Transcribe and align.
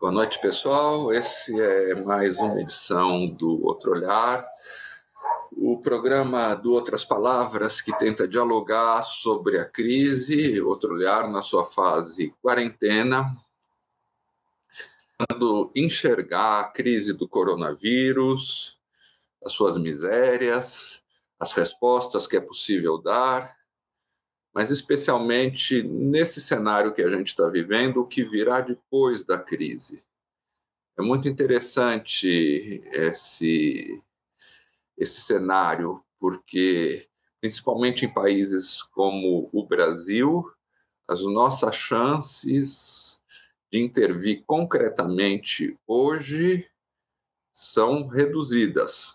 Boa 0.00 0.12
noite, 0.12 0.40
pessoal. 0.40 1.12
Esse 1.12 1.60
é 1.60 1.92
mais 1.96 2.38
uma 2.38 2.60
edição 2.60 3.24
do 3.24 3.66
Outro 3.66 3.90
Olhar, 3.90 4.48
o 5.50 5.80
programa 5.80 6.54
do 6.54 6.72
Outras 6.72 7.04
Palavras 7.04 7.80
que 7.80 7.90
tenta 7.98 8.28
dialogar 8.28 9.02
sobre 9.02 9.58
a 9.58 9.68
crise, 9.68 10.60
Outro 10.60 10.94
Olhar 10.94 11.28
na 11.28 11.42
sua 11.42 11.64
fase 11.64 12.32
quarentena, 12.40 13.36
tentando 15.18 15.72
enxergar 15.74 16.60
a 16.60 16.68
crise 16.68 17.14
do 17.14 17.26
coronavírus, 17.26 18.78
as 19.44 19.52
suas 19.52 19.76
misérias, 19.76 21.02
as 21.40 21.52
respostas 21.54 22.28
que 22.28 22.36
é 22.36 22.40
possível 22.40 22.98
dar 22.98 23.57
mas 24.54 24.70
especialmente 24.70 25.82
nesse 25.82 26.40
cenário 26.40 26.92
que 26.92 27.02
a 27.02 27.08
gente 27.08 27.28
está 27.28 27.48
vivendo, 27.48 27.98
o 27.98 28.06
que 28.06 28.24
virá 28.24 28.60
depois 28.60 29.24
da 29.24 29.38
crise. 29.38 30.04
É 30.98 31.02
muito 31.02 31.28
interessante 31.28 32.82
esse, 32.92 34.02
esse 34.96 35.20
cenário, 35.20 36.02
porque, 36.18 37.08
principalmente 37.40 38.04
em 38.04 38.12
países 38.12 38.82
como 38.82 39.48
o 39.52 39.64
Brasil, 39.64 40.44
as 41.06 41.22
nossas 41.22 41.76
chances 41.76 43.22
de 43.70 43.78
intervir 43.80 44.42
concretamente 44.44 45.78
hoje 45.86 46.68
são 47.52 48.08
reduzidas 48.08 49.14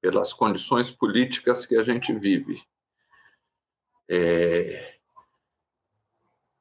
pelas 0.00 0.32
condições 0.32 0.90
políticas 0.90 1.66
que 1.66 1.76
a 1.76 1.82
gente 1.82 2.12
vive. 2.12 2.62
É... 4.08 4.94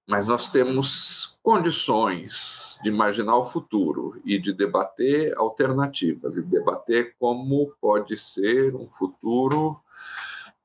Mas 0.08 0.28
nós 0.28 0.50
temos 0.50 1.40
condições 1.42 2.80
de 2.84 2.90
imaginar 2.90 3.38
o 3.38 3.44
futuro 3.44 4.22
e 4.24 4.40
de 4.40 4.54
debater 4.54 5.36
alternativas, 5.38 6.38
e 6.38 6.44
debater 6.44 7.16
como 7.20 7.76
pode 7.82 8.16
ser 8.18 8.76
um 8.76 8.88
futuro 8.88 9.80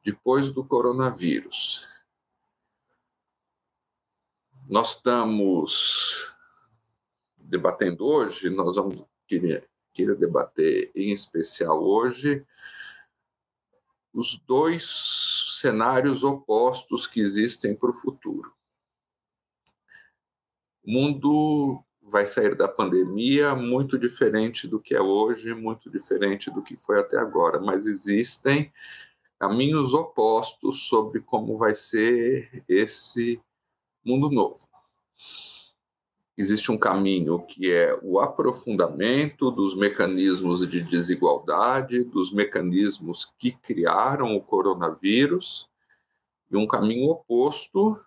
depois 0.04 0.50
do 0.50 0.64
coronavírus. 0.64 1.88
Nós 4.68 4.94
estamos 4.94 6.34
debatendo 7.42 8.06
hoje, 8.06 8.48
nós 8.48 8.76
vamos 8.76 9.04
querer, 9.26 9.68
querer 9.92 10.16
debater 10.16 10.90
em 10.94 11.12
especial 11.12 11.82
hoje 11.82 12.46
os 14.12 14.38
dois 14.46 15.19
cenários 15.60 16.24
opostos 16.24 17.06
que 17.06 17.20
existem 17.20 17.74
para 17.74 17.90
o 17.90 17.94
futuro. 17.94 18.52
O 20.84 20.90
mundo 20.90 21.84
vai 22.02 22.26
sair 22.26 22.54
da 22.54 22.66
pandemia 22.66 23.54
muito 23.54 23.98
diferente 23.98 24.66
do 24.66 24.80
que 24.80 24.94
é 24.94 25.00
hoje, 25.00 25.54
muito 25.54 25.90
diferente 25.90 26.50
do 26.50 26.62
que 26.62 26.74
foi 26.76 26.98
até 26.98 27.18
agora, 27.18 27.60
mas 27.60 27.86
existem 27.86 28.72
caminhos 29.38 29.94
opostos 29.94 30.88
sobre 30.88 31.20
como 31.20 31.56
vai 31.56 31.74
ser 31.74 32.64
esse 32.68 33.40
mundo 34.04 34.30
novo 34.30 34.68
existe 36.40 36.72
um 36.72 36.78
caminho 36.78 37.38
que 37.40 37.70
é 37.70 37.98
o 38.02 38.18
aprofundamento 38.18 39.50
dos 39.50 39.76
mecanismos 39.76 40.66
de 40.66 40.80
desigualdade, 40.80 42.02
dos 42.02 42.32
mecanismos 42.32 43.30
que 43.38 43.52
criaram 43.52 44.34
o 44.34 44.40
coronavírus, 44.40 45.68
e 46.50 46.56
um 46.56 46.66
caminho 46.66 47.10
oposto 47.10 48.00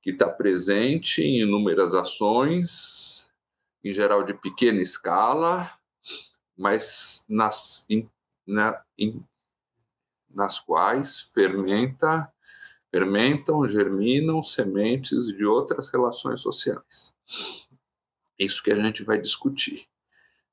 que 0.00 0.10
está 0.10 0.28
presente 0.28 1.20
em 1.20 1.40
inúmeras 1.40 1.94
ações, 1.94 3.30
em 3.82 3.92
geral 3.92 4.22
de 4.22 4.34
pequena 4.34 4.80
escala, 4.80 5.70
mas 6.56 7.24
nas, 7.28 7.84
in, 7.90 8.08
na, 8.46 8.80
in, 8.96 9.20
nas 10.30 10.60
quais 10.60 11.20
fermenta, 11.20 12.32
fermentam, 12.90 13.66
germinam 13.66 14.42
sementes 14.42 15.26
de 15.36 15.44
outras 15.44 15.88
relações 15.88 16.40
sociais 16.40 17.14
isso 18.38 18.62
que 18.62 18.70
a 18.70 18.76
gente 18.76 19.02
vai 19.02 19.20
discutir. 19.20 19.86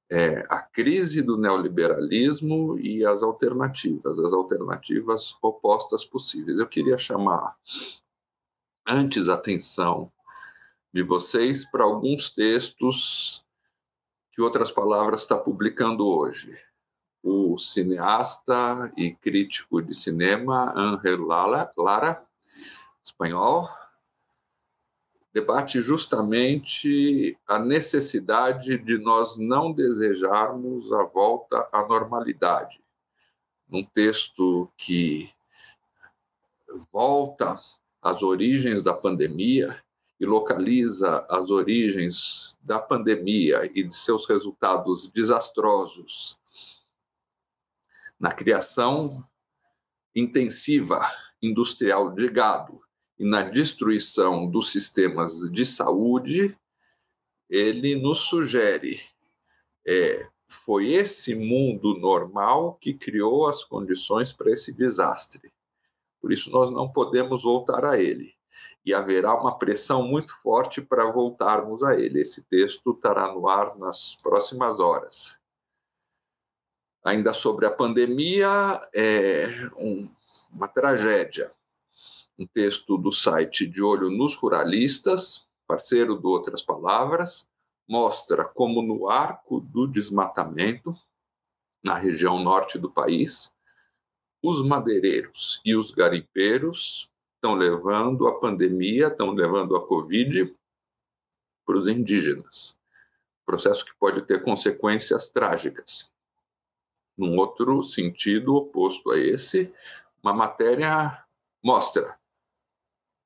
É, 0.09 0.45
a 0.49 0.61
crise 0.61 1.21
do 1.21 1.37
neoliberalismo 1.37 2.77
e 2.77 3.05
as 3.05 3.23
alternativas, 3.23 4.19
as 4.19 4.33
alternativas 4.33 5.37
opostas 5.41 6.03
possíveis. 6.03 6.59
Eu 6.59 6.67
queria 6.67 6.97
chamar 6.97 7.55
antes 8.85 9.29
a 9.29 9.35
atenção 9.35 10.11
de 10.93 11.01
vocês 11.01 11.63
para 11.63 11.85
alguns 11.85 12.29
textos 12.29 13.45
que 14.33 14.41
Outras 14.41 14.71
Palavras 14.71 15.21
está 15.21 15.37
publicando 15.37 16.05
hoje. 16.05 16.57
O 17.23 17.57
cineasta 17.57 18.91
e 18.97 19.13
crítico 19.13 19.81
de 19.81 19.93
cinema 19.93 20.73
Ángel 20.75 21.25
Lara 21.25 22.25
espanhol, 23.03 23.69
debate 25.33 25.79
justamente 25.79 27.37
a 27.47 27.57
necessidade 27.57 28.77
de 28.77 28.97
nós 28.97 29.37
não 29.37 29.71
desejarmos 29.71 30.91
a 30.91 31.03
volta 31.03 31.67
à 31.71 31.85
normalidade. 31.87 32.83
Num 33.69 33.83
texto 33.85 34.69
que 34.75 35.29
volta 36.91 37.57
às 38.01 38.21
origens 38.21 38.81
da 38.81 38.93
pandemia 38.93 39.81
e 40.19 40.25
localiza 40.25 41.25
as 41.29 41.49
origens 41.49 42.57
da 42.61 42.79
pandemia 42.79 43.71
e 43.73 43.83
de 43.83 43.95
seus 43.95 44.27
resultados 44.27 45.07
desastrosos 45.07 46.37
na 48.19 48.31
criação 48.31 49.25
intensiva 50.13 50.99
industrial 51.41 52.13
de 52.13 52.29
gado 52.29 52.80
e 53.21 53.23
na 53.23 53.43
destruição 53.43 54.49
dos 54.49 54.71
sistemas 54.71 55.41
de 55.51 55.63
saúde, 55.63 56.57
ele 57.47 57.95
nos 57.95 58.21
sugere 58.21 58.99
é, 59.85 60.27
foi 60.47 60.93
esse 60.93 61.35
mundo 61.35 61.99
normal 61.99 62.79
que 62.81 62.95
criou 62.95 63.47
as 63.47 63.63
condições 63.63 64.33
para 64.33 64.49
esse 64.49 64.73
desastre. 64.73 65.53
Por 66.19 66.31
isso, 66.31 66.49
nós 66.49 66.71
não 66.71 66.91
podemos 66.91 67.43
voltar 67.43 67.85
a 67.85 68.01
ele. 68.01 68.33
E 68.83 68.91
haverá 68.91 69.35
uma 69.35 69.55
pressão 69.55 70.01
muito 70.01 70.33
forte 70.41 70.81
para 70.81 71.11
voltarmos 71.11 71.83
a 71.83 71.93
ele. 71.93 72.21
Esse 72.21 72.41
texto 72.41 72.91
estará 72.91 73.31
no 73.31 73.47
ar 73.47 73.77
nas 73.77 74.15
próximas 74.15 74.79
horas. 74.79 75.39
Ainda 77.03 77.33
sobre 77.33 77.67
a 77.67 77.71
pandemia, 77.71 78.49
é 78.95 79.47
um, 79.77 80.09
uma 80.51 80.67
tragédia 80.67 81.51
um 82.41 82.47
texto 82.47 82.97
do 82.97 83.11
site 83.11 83.67
De 83.67 83.83
Olho 83.83 84.09
nos 84.09 84.35
Ruralistas, 84.35 85.47
parceiro 85.67 86.15
do 86.15 86.27
Outras 86.27 86.63
Palavras, 86.63 87.47
mostra 87.87 88.43
como 88.43 88.81
no 88.81 89.07
arco 89.07 89.59
do 89.59 89.85
desmatamento, 89.85 90.95
na 91.83 91.95
região 91.95 92.43
norte 92.43 92.79
do 92.79 92.89
país, 92.91 93.53
os 94.41 94.65
madeireiros 94.65 95.61
e 95.63 95.75
os 95.75 95.91
garimpeiros 95.91 97.11
estão 97.35 97.53
levando 97.53 98.27
a 98.27 98.39
pandemia, 98.39 99.07
estão 99.07 99.31
levando 99.31 99.75
a 99.75 99.85
Covid 99.85 100.55
para 101.63 101.77
os 101.77 101.87
indígenas. 101.87 102.75
Processo 103.45 103.85
que 103.85 103.95
pode 103.99 104.23
ter 104.23 104.43
consequências 104.43 105.29
trágicas. 105.29 106.11
Num 107.15 107.37
outro 107.37 107.83
sentido 107.83 108.55
oposto 108.55 109.11
a 109.11 109.19
esse, 109.19 109.71
uma 110.23 110.33
matéria 110.33 111.23
mostra 111.63 112.19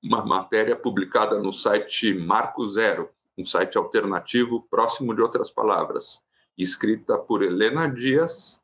uma 0.06 0.24
matéria 0.24 0.76
publicada 0.76 1.40
no 1.40 1.52
site 1.52 2.14
Marco 2.14 2.64
Zero, 2.68 3.10
um 3.36 3.44
site 3.44 3.76
alternativo 3.76 4.62
próximo 4.70 5.16
de 5.16 5.22
outras 5.22 5.50
palavras, 5.50 6.22
escrita 6.56 7.18
por 7.18 7.42
Helena 7.42 7.88
Dias, 7.88 8.62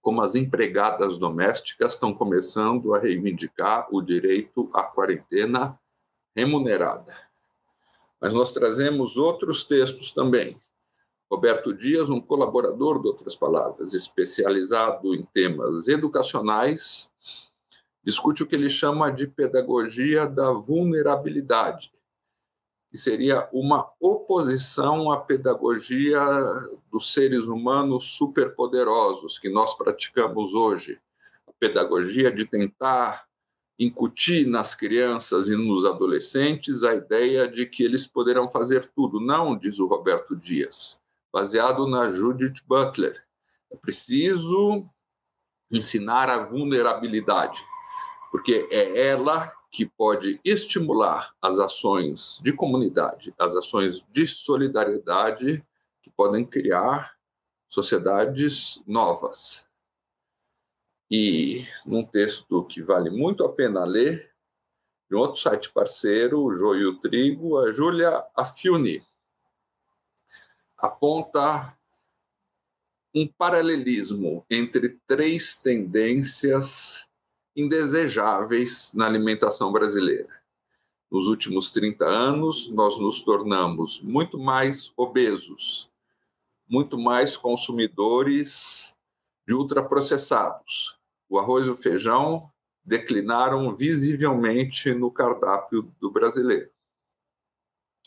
como 0.00 0.22
as 0.22 0.36
empregadas 0.36 1.18
domésticas 1.18 1.94
estão 1.94 2.14
começando 2.14 2.94
a 2.94 3.00
reivindicar 3.00 3.88
o 3.90 4.00
direito 4.00 4.70
à 4.72 4.84
quarentena 4.84 5.76
remunerada. 6.36 7.12
Mas 8.20 8.32
nós 8.32 8.52
trazemos 8.52 9.16
outros 9.16 9.64
textos 9.64 10.12
também. 10.12 10.56
Roberto 11.28 11.74
Dias, 11.74 12.08
um 12.08 12.20
colaborador 12.20 13.02
de 13.02 13.08
outras 13.08 13.34
palavras, 13.34 13.92
especializado 13.92 15.12
em 15.16 15.24
temas 15.34 15.88
educacionais, 15.88 17.10
discute 18.02 18.42
o 18.42 18.46
que 18.46 18.54
ele 18.54 18.68
chama 18.68 19.10
de 19.10 19.26
pedagogia 19.26 20.26
da 20.26 20.52
vulnerabilidade, 20.52 21.92
que 22.90 22.96
seria 22.96 23.48
uma 23.52 23.90
oposição 24.00 25.12
à 25.12 25.20
pedagogia 25.20 26.20
dos 26.90 27.12
seres 27.12 27.44
humanos 27.44 28.16
superpoderosos 28.16 29.38
que 29.38 29.48
nós 29.48 29.76
praticamos 29.76 30.54
hoje, 30.54 31.00
a 31.46 31.52
pedagogia 31.52 32.32
de 32.32 32.46
tentar 32.46 33.28
incutir 33.78 34.46
nas 34.46 34.74
crianças 34.74 35.48
e 35.48 35.56
nos 35.56 35.86
adolescentes 35.86 36.82
a 36.82 36.94
ideia 36.94 37.48
de 37.48 37.64
que 37.64 37.82
eles 37.82 38.06
poderão 38.06 38.48
fazer 38.48 38.84
tudo. 38.94 39.18
Não, 39.18 39.56
diz 39.56 39.78
o 39.78 39.86
Roberto 39.86 40.36
Dias, 40.36 41.00
baseado 41.32 41.86
na 41.86 42.10
Judith 42.10 42.62
Butler. 42.66 43.24
É 43.72 43.76
preciso 43.76 44.84
ensinar 45.70 46.28
a 46.28 46.44
vulnerabilidade, 46.44 47.64
porque 48.30 48.68
é 48.70 49.08
ela 49.08 49.52
que 49.70 49.86
pode 49.86 50.40
estimular 50.44 51.34
as 51.40 51.58
ações 51.58 52.40
de 52.42 52.52
comunidade, 52.52 53.34
as 53.38 53.54
ações 53.54 54.06
de 54.10 54.26
solidariedade 54.26 55.64
que 56.02 56.10
podem 56.10 56.44
criar 56.44 57.16
sociedades 57.68 58.82
novas. 58.86 59.66
E 61.10 61.66
num 61.84 62.04
texto 62.04 62.64
que 62.64 62.82
vale 62.82 63.10
muito 63.10 63.44
a 63.44 63.52
pena 63.52 63.84
ler, 63.84 64.30
de 65.08 65.16
um 65.16 65.18
outro 65.18 65.40
site 65.40 65.72
parceiro, 65.72 66.40
o 66.40 66.52
Joio 66.52 67.00
Trigo, 67.00 67.58
a 67.58 67.72
Júlia 67.72 68.24
Affiuni 68.36 69.02
aponta 70.78 71.76
um 73.14 73.26
paralelismo 73.26 74.44
entre 74.48 75.00
três 75.06 75.56
tendências 75.56 77.06
indesejáveis 77.60 78.92
na 78.94 79.06
alimentação 79.06 79.70
brasileira. 79.70 80.28
Nos 81.10 81.26
últimos 81.26 81.70
30 81.70 82.06
anos, 82.06 82.70
nós 82.70 82.98
nos 82.98 83.20
tornamos 83.20 84.00
muito 84.00 84.38
mais 84.38 84.92
obesos, 84.96 85.90
muito 86.68 86.98
mais 86.98 87.36
consumidores 87.36 88.96
de 89.46 89.54
ultraprocessados, 89.54 90.98
o 91.28 91.38
arroz 91.38 91.66
e 91.66 91.70
o 91.70 91.76
feijão 91.76 92.50
declinaram 92.84 93.74
visivelmente 93.74 94.92
no 94.94 95.10
cardápio 95.10 95.92
do 96.00 96.10
brasileiro. 96.10 96.70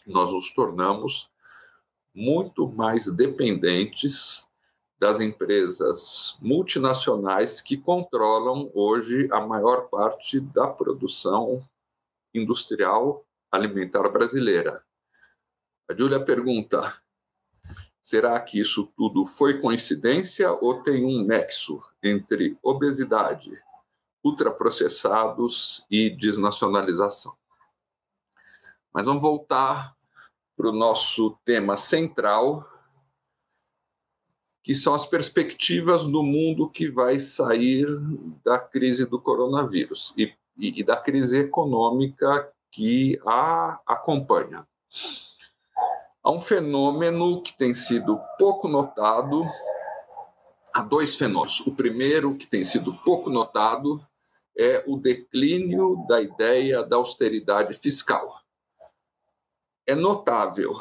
Nós 0.05 0.31
nos 0.31 0.53
tornamos 0.53 1.29
muito 2.13 2.67
mais 2.67 3.11
dependentes 3.11 4.47
das 5.03 5.19
empresas 5.19 6.37
multinacionais 6.39 7.61
que 7.61 7.75
controlam 7.75 8.71
hoje 8.73 9.27
a 9.33 9.41
maior 9.41 9.89
parte 9.89 10.39
da 10.39 10.65
produção 10.65 11.61
industrial 12.33 13.25
alimentar 13.51 14.07
brasileira. 14.07 14.81
A 15.91 15.93
Júlia 15.93 16.23
pergunta: 16.23 17.01
Será 18.01 18.39
que 18.39 18.57
isso 18.57 18.93
tudo 18.95 19.25
foi 19.25 19.59
coincidência 19.59 20.49
ou 20.53 20.81
tem 20.81 21.03
um 21.03 21.21
nexo 21.21 21.83
entre 22.01 22.57
obesidade, 22.63 23.51
ultraprocessados 24.23 25.85
e 25.91 26.11
desnacionalização? 26.11 27.35
Mas 28.93 29.05
vamos 29.05 29.21
voltar 29.21 29.97
para 30.55 30.69
o 30.69 30.71
nosso 30.71 31.37
tema 31.43 31.75
central, 31.75 32.65
que 34.63 34.73
são 34.73 34.93
as 34.93 35.05
perspectivas 35.05 36.05
do 36.05 36.23
mundo 36.23 36.69
que 36.69 36.89
vai 36.89 37.19
sair 37.19 37.85
da 38.45 38.57
crise 38.57 39.05
do 39.05 39.19
coronavírus 39.19 40.13
e, 40.17 40.33
e, 40.57 40.79
e 40.79 40.83
da 40.83 40.95
crise 40.95 41.41
econômica 41.41 42.49
que 42.71 43.19
a 43.25 43.81
acompanha. 43.85 44.65
Há 46.23 46.31
um 46.31 46.39
fenômeno 46.39 47.41
que 47.41 47.55
tem 47.57 47.73
sido 47.73 48.17
pouco 48.39 48.69
notado. 48.69 49.45
Há 50.73 50.81
dois 50.81 51.17
fenômenos. 51.17 51.59
O 51.67 51.75
primeiro, 51.75 52.35
que 52.35 52.47
tem 52.47 52.63
sido 52.63 52.93
pouco 53.03 53.29
notado, 53.29 54.01
é 54.57 54.81
o 54.87 54.95
declínio 54.95 56.05
da 56.07 56.21
ideia 56.21 56.81
da 56.83 56.95
austeridade 56.95 57.73
fiscal. 57.73 58.41
É 59.85 59.93
notável 59.93 60.71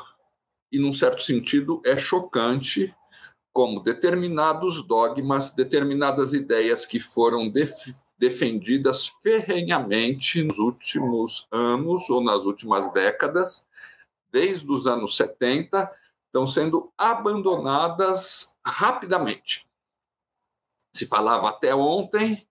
e, 0.70 0.78
num 0.78 0.92
certo 0.92 1.20
sentido, 1.20 1.82
é 1.84 1.96
chocante 1.96 2.94
como 3.52 3.80
determinados 3.80 4.82
dogmas, 4.82 5.50
determinadas 5.50 6.32
ideias 6.32 6.86
que 6.86 6.98
foram 6.98 7.48
def 7.48 7.72
defendidas 8.18 9.08
ferrenhamente 9.08 10.42
nos 10.44 10.58
últimos 10.58 11.46
anos 11.50 12.08
ou 12.08 12.22
nas 12.22 12.44
últimas 12.44 12.90
décadas 12.92 13.66
desde 14.32 14.70
os 14.72 14.86
anos 14.86 15.16
70, 15.16 15.92
estão 16.26 16.46
sendo 16.46 16.90
abandonadas 16.96 18.56
rapidamente. 18.64 19.68
Se 20.94 21.06
falava 21.06 21.50
até 21.50 21.74
ontem 21.74 22.46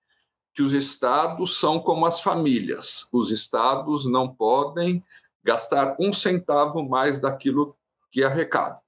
que 0.53 0.61
os 0.61 0.73
estados 0.73 1.59
são 1.59 1.79
como 1.79 2.05
as 2.05 2.21
famílias, 2.21 3.07
os 3.11 3.31
estados 3.31 4.05
não 4.05 4.33
podem 4.33 5.03
gastar 5.43 5.95
um 5.99 6.13
centavo 6.13 6.87
mais 6.87 7.19
daquilo 7.19 7.75
que 8.11 8.23
arrecadam. 8.23 8.79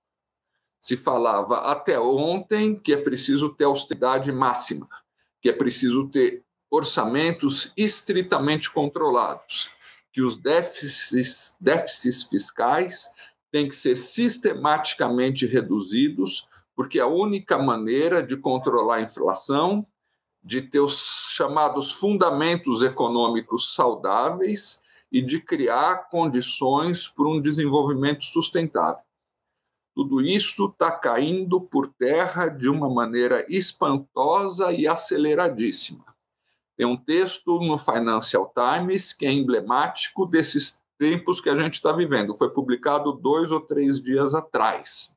Se 0.83 0.97
falava 0.97 1.59
até 1.71 1.97
ontem 1.97 2.75
que 2.75 2.91
é 2.91 2.97
preciso 2.97 3.47
ter 3.55 3.63
austeridade 3.63 4.33
máxima, 4.33 4.85
que 5.41 5.47
é 5.47 5.53
preciso 5.53 6.09
ter 6.09 6.43
orçamentos 6.69 7.71
estritamente 7.77 8.69
controlados, 8.69 9.71
que 10.11 10.21
os 10.21 10.35
déficits, 10.35 11.55
déficits 11.57 12.23
fiscais 12.23 13.07
têm 13.49 13.69
que 13.69 13.75
ser 13.77 13.95
sistematicamente 13.95 15.47
reduzidos, 15.47 16.49
porque 16.75 16.99
a 16.99 17.07
única 17.07 17.57
maneira 17.57 18.21
de 18.21 18.35
controlar 18.35 18.97
a 18.97 19.03
inflação, 19.03 19.87
de 20.43 20.61
ter 20.61 20.81
os 20.81 21.31
chamados 21.31 21.93
fundamentos 21.93 22.83
econômicos 22.83 23.73
saudáveis 23.73 24.81
e 25.09 25.21
de 25.21 25.39
criar 25.39 26.09
condições 26.09 27.07
para 27.07 27.29
um 27.29 27.41
desenvolvimento 27.41 28.25
sustentável. 28.25 29.05
Tudo 29.95 30.21
isso 30.21 30.65
está 30.65 30.91
caindo 30.91 31.61
por 31.61 31.87
terra 31.87 32.47
de 32.47 32.67
uma 32.67 32.89
maneira 32.89 33.45
espantosa 33.47 34.71
e 34.71 34.87
aceleradíssima. 34.87 36.03
Tem 36.75 36.85
um 36.85 36.97
texto 36.97 37.59
no 37.59 37.77
Financial 37.77 38.51
Times 38.53 39.13
que 39.13 39.25
é 39.25 39.31
emblemático 39.31 40.25
desses 40.25 40.81
tempos 40.97 41.39
que 41.39 41.49
a 41.49 41.57
gente 41.57 41.75
está 41.75 41.91
vivendo. 41.91 42.35
Foi 42.35 42.49
publicado 42.49 43.11
dois 43.11 43.51
ou 43.51 43.61
três 43.61 44.01
dias 44.01 44.33
atrás. 44.33 45.15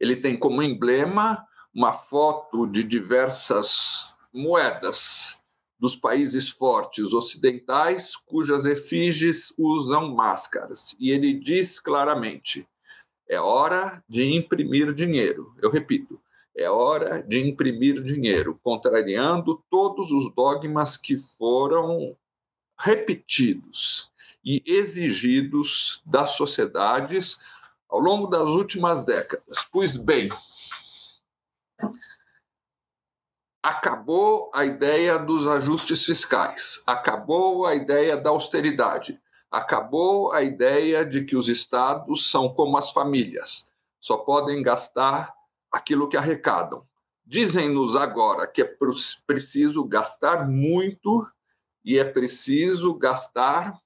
Ele 0.00 0.16
tem 0.16 0.38
como 0.38 0.62
emblema 0.62 1.46
uma 1.74 1.92
foto 1.92 2.66
de 2.66 2.82
diversas 2.82 4.14
moedas 4.32 5.42
dos 5.78 5.94
países 5.94 6.48
fortes 6.48 7.12
ocidentais 7.12 8.16
cujas 8.16 8.64
efígies 8.64 9.52
usam 9.58 10.14
máscaras. 10.14 10.96
E 10.98 11.10
ele 11.10 11.38
diz 11.38 11.78
claramente: 11.78 12.66
é 13.28 13.40
hora 13.40 14.02
de 14.08 14.36
imprimir 14.36 14.92
dinheiro. 14.92 15.54
Eu 15.60 15.70
repito, 15.70 16.20
é 16.56 16.70
hora 16.70 17.22
de 17.22 17.46
imprimir 17.46 18.02
dinheiro, 18.02 18.58
contrariando 18.62 19.62
todos 19.70 20.10
os 20.10 20.34
dogmas 20.34 20.96
que 20.96 21.18
foram 21.18 22.16
repetidos 22.78 24.10
e 24.44 24.62
exigidos 24.66 26.00
das 26.06 26.30
sociedades 26.30 27.38
ao 27.88 27.98
longo 28.00 28.26
das 28.26 28.48
últimas 28.48 29.04
décadas. 29.04 29.66
Pois 29.70 29.96
bem, 29.96 30.30
acabou 33.62 34.50
a 34.54 34.64
ideia 34.64 35.18
dos 35.18 35.46
ajustes 35.46 36.04
fiscais, 36.04 36.82
acabou 36.86 37.66
a 37.66 37.74
ideia 37.74 38.16
da 38.16 38.30
austeridade, 38.30 39.20
acabou 39.50 40.32
a 40.32 40.42
ideia 40.42 41.04
de 41.04 41.24
que 41.24 41.36
os 41.36 41.48
estados 41.48 42.30
são 42.30 42.52
como 42.52 42.76
as 42.76 42.90
famílias, 42.92 43.70
só 44.00 44.18
podem 44.18 44.62
gastar 44.62 45.32
aquilo 45.72 46.08
que 46.08 46.16
arrecadam. 46.16 46.86
Dizem-nos 47.24 47.96
agora 47.96 48.46
que 48.46 48.62
é 48.62 48.76
preciso 49.26 49.84
gastar 49.84 50.48
muito 50.48 51.28
e 51.84 51.98
é 51.98 52.04
preciso 52.04 52.94
gastar, 52.94 53.80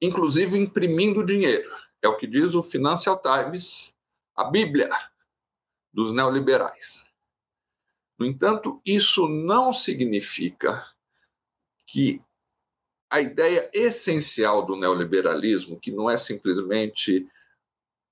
inclusive 0.00 0.58
imprimindo 0.58 1.24
dinheiro. 1.24 1.70
É 2.02 2.08
o 2.08 2.16
que 2.16 2.26
diz 2.26 2.54
o 2.54 2.62
Financial 2.62 3.20
Times, 3.20 3.94
a 4.34 4.44
Bíblia 4.44 4.90
dos 5.92 6.12
neoliberais. 6.12 7.10
No 8.18 8.26
entanto, 8.26 8.80
isso 8.84 9.28
não 9.28 9.72
significa 9.72 10.86
que 11.86 12.22
a 13.10 13.20
ideia 13.20 13.70
essencial 13.72 14.64
do 14.64 14.76
neoliberalismo, 14.76 15.78
que 15.78 15.90
não 15.90 16.08
é 16.08 16.16
simplesmente 16.16 17.26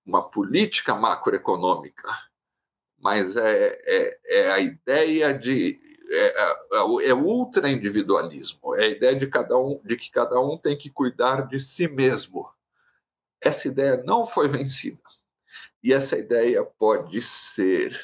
uma 0.04 0.22
política 0.28 0.94
macroeconômica, 0.94 2.08
mas 2.98 3.36
é, 3.36 3.78
é, 3.84 4.20
é 4.24 4.50
a 4.52 4.60
ideia 4.60 5.34
de 5.34 5.78
é, 6.08 6.26
é, 6.26 7.08
é 7.10 7.14
ultra 7.14 7.68
individualismo, 7.68 8.74
é 8.74 8.84
a 8.84 8.88
ideia 8.88 9.16
de 9.16 9.26
cada 9.26 9.58
um 9.58 9.80
de 9.84 9.96
que 9.96 10.10
cada 10.10 10.40
um 10.40 10.56
tem 10.56 10.76
que 10.76 10.88
cuidar 10.88 11.46
de 11.46 11.58
si 11.60 11.88
mesmo. 11.88 12.48
Essa 13.40 13.68
ideia 13.68 14.02
não 14.04 14.24
foi 14.24 14.48
vencida 14.48 15.02
e 15.82 15.92
essa 15.92 16.16
ideia 16.16 16.64
pode 16.64 17.20
ser 17.20 17.96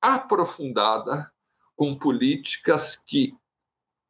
aprofundada 0.00 1.32
com 1.74 1.94
políticas 1.94 2.96
que 2.96 3.36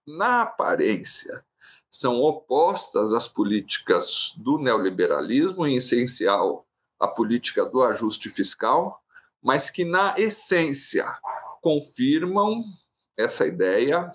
na 0.07 0.43
aparência, 0.43 1.45
são 1.91 2.21
opostas 2.21 3.13
às 3.13 3.29
políticas 3.29 4.33
do 4.37 4.59
neoliberalismo, 4.59 5.67
em 5.67 5.77
essencial, 5.77 6.67
a 7.01 7.09
política 7.09 7.65
do 7.65 7.83
ajuste 7.83 8.29
fiscal, 8.29 9.03
mas 9.43 9.71
que, 9.71 9.85
na 9.85 10.15
essência, 10.19 11.07
confirmam 11.63 12.63
essa 13.17 13.47
ideia 13.47 14.15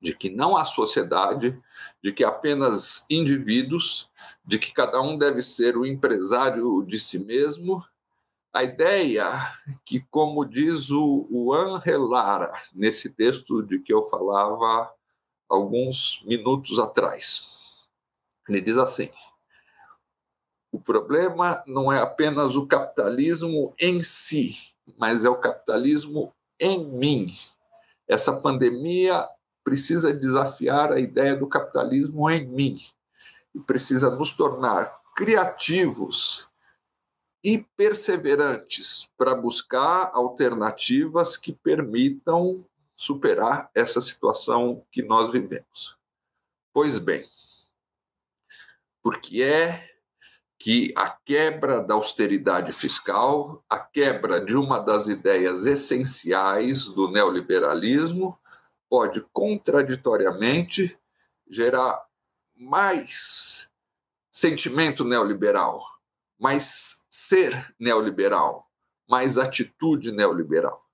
de 0.00 0.14
que 0.14 0.30
não 0.30 0.56
há 0.56 0.64
sociedade, 0.64 1.60
de 2.02 2.12
que 2.12 2.24
apenas 2.24 3.04
indivíduos, 3.10 4.10
de 4.44 4.58
que 4.58 4.72
cada 4.72 5.00
um 5.00 5.16
deve 5.18 5.42
ser 5.42 5.76
o 5.76 5.84
empresário 5.84 6.82
de 6.82 6.98
si 6.98 7.24
mesmo. 7.24 7.84
A 8.52 8.64
ideia 8.64 9.26
que, 9.84 10.00
como 10.10 10.44
diz 10.44 10.90
o, 10.90 11.28
o 11.30 11.52
nesse 12.74 13.10
texto 13.10 13.62
de 13.62 13.78
que 13.78 13.92
eu 13.92 14.02
falava 14.02 14.90
alguns 15.50 16.22
minutos 16.24 16.78
atrás, 16.78 17.88
ele 18.48 18.60
diz 18.60 18.78
assim: 18.78 19.10
o 20.72 20.80
problema 20.80 21.62
não 21.66 21.92
é 21.92 22.00
apenas 22.00 22.54
o 22.54 22.66
capitalismo 22.66 23.74
em 23.78 24.02
si, 24.02 24.56
mas 24.96 25.24
é 25.24 25.28
o 25.28 25.40
capitalismo 25.40 26.32
em 26.60 26.84
mim. 26.86 27.26
Essa 28.08 28.32
pandemia 28.32 29.28
precisa 29.64 30.12
desafiar 30.12 30.92
a 30.92 31.00
ideia 31.00 31.34
do 31.34 31.48
capitalismo 31.48 32.30
em 32.30 32.46
mim 32.46 32.78
e 33.54 33.60
precisa 33.60 34.10
nos 34.10 34.32
tornar 34.32 35.00
criativos 35.16 36.48
e 37.42 37.64
perseverantes 37.76 39.10
para 39.16 39.34
buscar 39.34 40.10
alternativas 40.12 41.36
que 41.36 41.52
permitam 41.52 42.64
superar 43.00 43.70
essa 43.74 43.98
situação 43.98 44.84
que 44.92 45.02
nós 45.02 45.32
vivemos. 45.32 45.96
Pois 46.70 46.98
bem, 46.98 47.24
porque 49.02 49.42
é 49.42 49.88
que 50.58 50.92
a 50.94 51.08
quebra 51.08 51.80
da 51.80 51.94
austeridade 51.94 52.72
fiscal, 52.72 53.64
a 53.70 53.78
quebra 53.78 54.44
de 54.44 54.54
uma 54.54 54.78
das 54.78 55.08
ideias 55.08 55.64
essenciais 55.64 56.88
do 56.88 57.10
neoliberalismo, 57.10 58.38
pode 58.86 59.22
contraditoriamente 59.32 60.94
gerar 61.48 62.04
mais 62.54 63.70
sentimento 64.30 65.06
neoliberal, 65.06 65.82
mais 66.38 67.06
ser 67.08 67.74
neoliberal, 67.78 68.70
mais 69.08 69.38
atitude 69.38 70.12
neoliberal. 70.12 70.89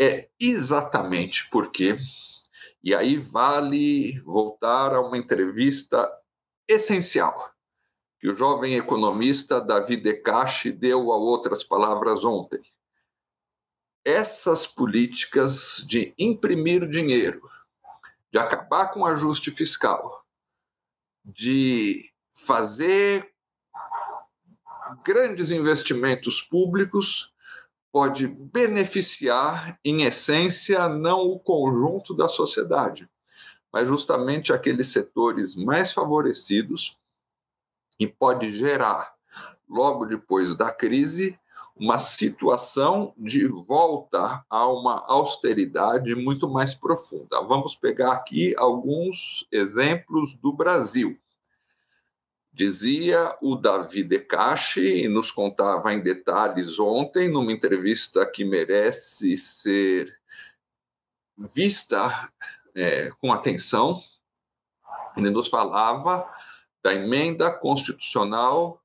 É 0.00 0.28
exatamente 0.40 1.48
porque, 1.50 1.98
e 2.82 2.94
aí 2.94 3.16
vale 3.16 4.20
voltar 4.20 4.94
a 4.94 5.00
uma 5.00 5.18
entrevista 5.18 6.08
essencial 6.68 7.52
que 8.20 8.28
o 8.28 8.34
jovem 8.34 8.76
economista 8.76 9.60
Davi 9.60 9.96
Decache 9.96 10.72
deu 10.72 11.12
a 11.12 11.16
outras 11.16 11.62
palavras 11.62 12.24
ontem. 12.24 12.60
Essas 14.04 14.66
políticas 14.66 15.84
de 15.86 16.14
imprimir 16.18 16.88
dinheiro, 16.88 17.40
de 18.32 18.38
acabar 18.38 18.88
com 18.90 19.00
o 19.00 19.06
ajuste 19.06 19.50
fiscal, 19.50 20.24
de 21.24 22.12
fazer 22.32 23.32
grandes 25.04 25.52
investimentos 25.52 26.40
públicos, 26.42 27.32
pode 27.92 28.28
beneficiar, 28.28 29.78
em 29.84 30.02
essência, 30.02 30.88
não 30.88 31.20
o 31.22 31.38
conjunto 31.38 32.14
da 32.14 32.28
sociedade, 32.28 33.08
mas 33.72 33.88
justamente 33.88 34.52
aqueles 34.52 34.88
setores 34.88 35.56
mais 35.56 35.92
favorecidos 35.92 36.98
e 37.98 38.06
pode 38.06 38.56
gerar, 38.56 39.12
logo 39.68 40.04
depois 40.04 40.54
da 40.54 40.70
crise, 40.70 41.38
uma 41.78 41.98
situação 41.98 43.14
de 43.16 43.46
volta 43.46 44.44
a 44.50 44.68
uma 44.68 45.04
austeridade 45.06 46.14
muito 46.14 46.48
mais 46.48 46.74
profunda. 46.74 47.40
Vamos 47.42 47.76
pegar 47.76 48.12
aqui 48.12 48.54
alguns 48.58 49.46
exemplos 49.52 50.34
do 50.34 50.52
Brasil. 50.52 51.16
Dizia 52.58 53.38
o 53.40 53.54
Davi 53.54 54.02
Decache, 54.02 55.04
e 55.04 55.08
nos 55.08 55.30
contava 55.30 55.94
em 55.94 56.02
detalhes 56.02 56.80
ontem, 56.80 57.28
numa 57.28 57.52
entrevista 57.52 58.26
que 58.26 58.44
merece 58.44 59.36
ser 59.36 60.12
vista 61.36 62.32
é, 62.74 63.10
com 63.20 63.32
atenção, 63.32 64.02
ele 65.16 65.30
nos 65.30 65.46
falava 65.46 66.28
da 66.82 66.92
emenda 66.92 67.48
constitucional 67.52 68.82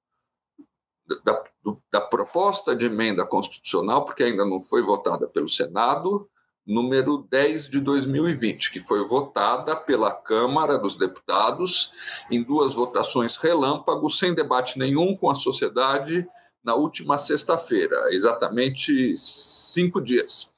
da, 1.26 1.44
da 1.92 2.00
proposta 2.00 2.76
de 2.76 2.86
emenda 2.86 3.26
constitucional, 3.26 4.06
porque 4.06 4.22
ainda 4.22 4.46
não 4.46 4.60
foi 4.60 4.84
votada 4.84 5.28
pelo 5.28 5.50
Senado, 5.50 6.30
número 6.66 7.28
10 7.30 7.70
de 7.70 7.80
2020, 7.80 8.72
que 8.72 8.80
foi 8.80 9.06
votada 9.08 9.76
pela 9.76 10.12
Câmara 10.12 10.78
dos 10.78 10.96
Deputados 10.96 11.92
em 12.32 12.42
duas 12.42 12.74
votações 12.74 13.36
relâmpago, 13.36 14.10
sem 14.10 14.34
debate 14.34 14.80
nenhum 14.80 15.16
com 15.16 15.30
a 15.30 15.36
sociedade, 15.36 16.28
na 16.64 16.76
última 16.76 17.18
sexta-feira, 17.18 18.08
exatamente 18.12 19.16
cinco 19.18 20.02
dias. 20.02 20.50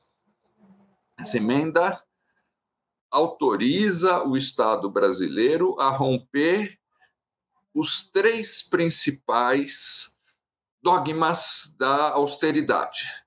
Essa 1.18 1.38
emenda 1.38 2.04
autoriza 3.10 4.24
o 4.24 4.38
Estado 4.38 4.90
brasileiro 4.90 5.80
a 5.80 5.90
romper 5.90 6.78
os 7.74 8.10
três 8.10 8.62
principais 8.62 10.16
dogmas 10.82 11.74
da 11.80 12.12
austeridade. 12.12 13.25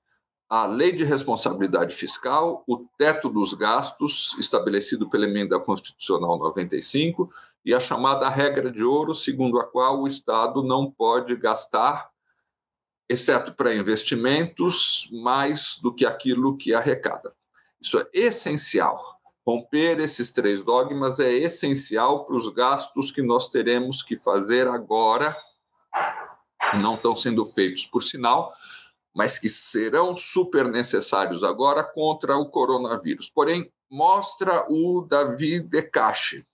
A 0.49 0.65
lei 0.65 0.91
de 0.91 1.03
responsabilidade 1.03 1.93
fiscal, 1.93 2.63
o 2.67 2.77
teto 2.97 3.29
dos 3.29 3.53
gastos 3.53 4.35
estabelecido 4.39 5.07
pela 5.07 5.25
emenda 5.25 5.59
constitucional 5.59 6.39
95 6.39 7.29
e 7.63 7.71
a 7.71 7.79
chamada 7.79 8.27
regra 8.27 8.71
de 8.71 8.83
ouro, 8.83 9.13
segundo 9.13 9.59
a 9.59 9.63
qual 9.63 10.01
o 10.01 10.07
Estado 10.07 10.63
não 10.63 10.89
pode 10.89 11.35
gastar, 11.35 12.09
exceto 13.07 13.53
para 13.53 13.75
investimentos, 13.75 15.07
mais 15.11 15.77
do 15.83 15.93
que 15.93 16.03
aquilo 16.03 16.57
que 16.57 16.73
arrecada. 16.73 17.31
Isso 17.79 17.99
é 17.99 18.07
essencial. 18.13 18.99
Romper 19.45 19.99
esses 19.99 20.31
três 20.31 20.63
dogmas 20.63 21.19
é 21.19 21.31
essencial 21.31 22.25
para 22.25 22.35
os 22.35 22.49
gastos 22.49 23.11
que 23.11 23.21
nós 23.21 23.49
teremos 23.49 24.01
que 24.01 24.17
fazer 24.17 24.67
agora 24.67 25.35
não 26.77 26.95
estão 26.95 27.15
sendo 27.15 27.43
feitos, 27.45 27.85
por 27.85 28.03
sinal, 28.03 28.53
mas 29.15 29.39
que 29.39 29.49
serão 29.49 30.15
super 30.15 30.67
necessários 30.69 31.43
agora 31.43 31.83
contra 31.83 32.37
o 32.37 32.49
coronavírus. 32.49 33.29
Porém, 33.29 33.71
mostra 33.89 34.65
o 34.69 35.01
Davi 35.01 35.59
Decache, 35.59 36.45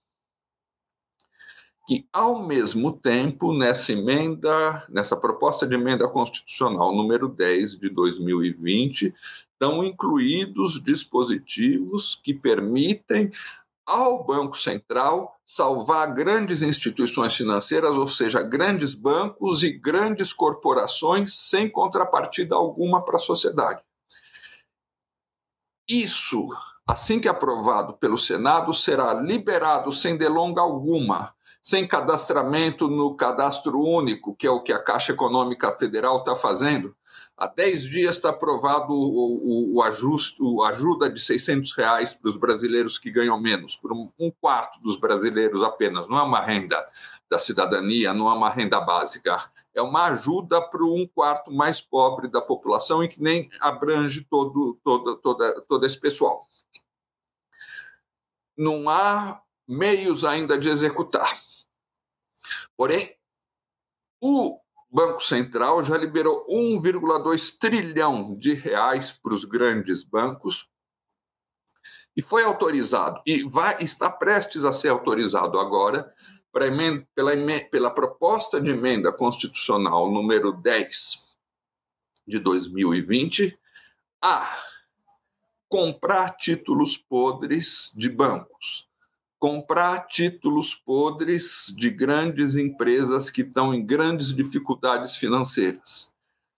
que, 1.88 2.08
ao 2.12 2.44
mesmo 2.44 2.92
tempo, 2.94 3.54
nessa 3.54 3.92
emenda, 3.92 4.86
nessa 4.90 5.16
proposta 5.16 5.68
de 5.68 5.76
emenda 5.76 6.08
constitucional 6.08 6.96
número 6.96 7.28
10 7.28 7.78
de 7.78 7.90
2020, 7.90 9.14
estão 9.52 9.84
incluídos 9.84 10.84
dispositivos 10.84 12.16
que 12.16 12.34
permitem 12.34 13.32
ao 13.86 14.24
Banco 14.24 14.58
Central 14.58 15.36
salvar 15.46 16.12
grandes 16.14 16.62
instituições 16.62 17.36
financeiras, 17.36 17.96
ou 17.96 18.08
seja, 18.08 18.42
grandes 18.42 18.96
bancos 18.96 19.62
e 19.62 19.72
grandes 19.72 20.34
corporações, 20.34 21.36
sem 21.36 21.70
contrapartida 21.70 22.56
alguma 22.56 23.04
para 23.04 23.18
a 23.18 23.20
sociedade. 23.20 23.82
Isso, 25.88 26.48
assim 26.88 27.20
que 27.20 27.28
aprovado 27.28 27.94
pelo 27.98 28.18
Senado, 28.18 28.74
será 28.74 29.14
liberado 29.14 29.92
sem 29.92 30.18
delonga 30.18 30.62
alguma, 30.62 31.36
sem 31.62 31.88
cadastramento 31.88 32.88
no 32.88 33.16
cadastro 33.16 33.80
único, 33.80 34.36
que 34.36 34.48
é 34.48 34.52
o 34.52 34.64
que 34.64 34.74
a 34.74 34.84
Caixa 34.84 35.12
Econômica 35.12 35.72
Federal 35.72 36.18
está 36.18 36.36
fazendo, 36.36 36.96
Há 37.38 37.48
10 37.48 37.84
dias 37.84 38.16
está 38.16 38.30
aprovado 38.30 38.94
o, 38.94 39.74
o, 39.74 39.76
o 39.76 39.84
ajuste, 39.84 40.42
o 40.42 40.64
ajuda 40.64 41.10
de 41.10 41.20
600 41.20 41.74
reais 41.74 42.14
para 42.14 42.30
os 42.30 42.38
brasileiros 42.38 42.98
que 42.98 43.12
ganham 43.12 43.38
menos, 43.40 43.76
por 43.76 43.92
um, 43.92 44.10
um, 44.18 44.32
quarto 44.32 44.80
dos 44.80 44.98
brasileiros 44.98 45.62
apenas. 45.62 46.08
Não 46.08 46.18
é 46.18 46.24
uma 46.24 46.40
renda 46.40 46.82
da 47.30 47.38
cidadania, 47.38 48.14
não 48.14 48.30
é 48.30 48.34
uma 48.34 48.50
renda 48.50 48.80
básica. 48.80 49.52
É 49.74 49.82
uma 49.82 50.06
ajuda 50.06 50.62
para 50.62 50.86
um 50.86 51.06
quarto 51.06 51.52
mais 51.52 51.82
pobre 51.82 52.30
da 52.30 52.42
população 52.42 53.04
e 53.04 53.10
que 53.10 53.22
nem 53.22 53.50
abrange 53.60 54.26
todo, 54.30 54.80
todo, 54.82 55.18
todo 55.68 55.86
esse 55.86 56.00
pessoal. 56.00 56.48
Não 58.58 58.88
há 58.90 59.42
meios 59.68 60.24
ainda 60.24 60.58
de 60.58 60.70
executar. 60.70 61.30
Porém, 62.78 63.14
o 64.22 64.62
Banco 64.96 65.22
Central 65.22 65.84
já 65.84 65.98
liberou 65.98 66.48
1,2 66.48 67.58
trilhão 67.60 68.34
de 68.38 68.54
reais 68.54 69.12
para 69.12 69.34
os 69.34 69.44
grandes 69.44 70.06
bancos 70.06 70.70
e 72.16 72.22
foi 72.22 72.46
autorizado, 72.46 73.22
e 73.26 73.44
vai 73.44 73.76
está 73.84 74.10
prestes 74.10 74.64
a 74.64 74.72
ser 74.72 74.88
autorizado 74.88 75.60
agora 75.60 76.16
emenda, 76.62 77.06
pela, 77.14 77.32
pela 77.70 77.92
proposta 77.92 78.62
de 78.62 78.72
emenda 78.72 79.12
constitucional 79.12 80.10
número 80.10 80.54
10 80.54 80.90
de 82.26 82.40
2020 82.40 83.60
a 84.24 84.58
comprar 85.68 86.38
títulos 86.38 86.96
podres 86.96 87.92
de 87.98 88.10
bancos, 88.10 88.88
comprar 89.46 90.08
títulos 90.08 90.74
podres 90.74 91.72
de 91.78 91.92
grandes 91.92 92.56
empresas 92.56 93.30
que 93.30 93.42
estão 93.44 93.72
em 93.76 93.86
grandes 93.86 94.34
dificuldades 94.34 95.18
financeiras, 95.18 96.12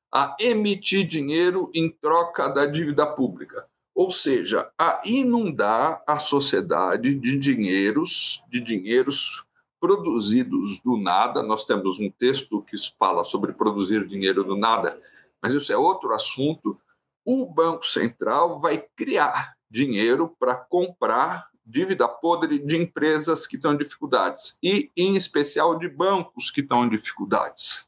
a 0.10 0.38
emitir 0.40 1.06
dinheiro 1.06 1.70
em 1.76 1.90
troca 1.90 2.48
da 2.48 2.66
dívida 2.66 3.06
pública, 3.06 3.68
ou 3.94 4.10
seja, 4.10 4.72
a 4.80 5.02
inundar 5.04 6.02
a 6.08 6.18
sociedade 6.18 7.14
de 7.14 7.38
dinheiros, 7.38 8.42
de 8.50 8.62
dinheiros 8.62 9.44
produzidos 9.82 10.80
do 10.80 10.96
nada. 10.96 11.44
Nós 11.44 11.66
temos 11.66 12.00
um 12.00 12.10
texto 12.10 12.62
que 12.62 12.78
fala 12.98 13.26
sobre 13.26 13.52
produzir 13.52 14.08
dinheiro 14.08 14.46
do 14.46 14.56
nada, 14.56 14.98
mas 15.44 15.54
isso 15.54 15.74
é 15.74 15.78
outro 15.78 16.14
assunto. 16.14 16.80
O 17.26 17.48
Banco 17.54 17.86
Central 17.86 18.62
vai 18.62 18.82
criar 18.96 19.58
dinheiro 19.70 20.34
para 20.40 20.56
comprar 20.56 21.50
dívida 21.68 22.08
podre 22.08 22.60
de 22.60 22.78
empresas 22.78 23.46
que 23.46 23.58
estão 23.58 23.74
em 23.74 23.78
dificuldades 23.78 24.58
e, 24.64 24.90
em 24.96 25.18
especial, 25.18 25.78
de 25.78 25.90
bancos 25.90 26.50
que 26.50 26.62
estão 26.62 26.86
em 26.86 26.90
dificuldades, 26.90 27.86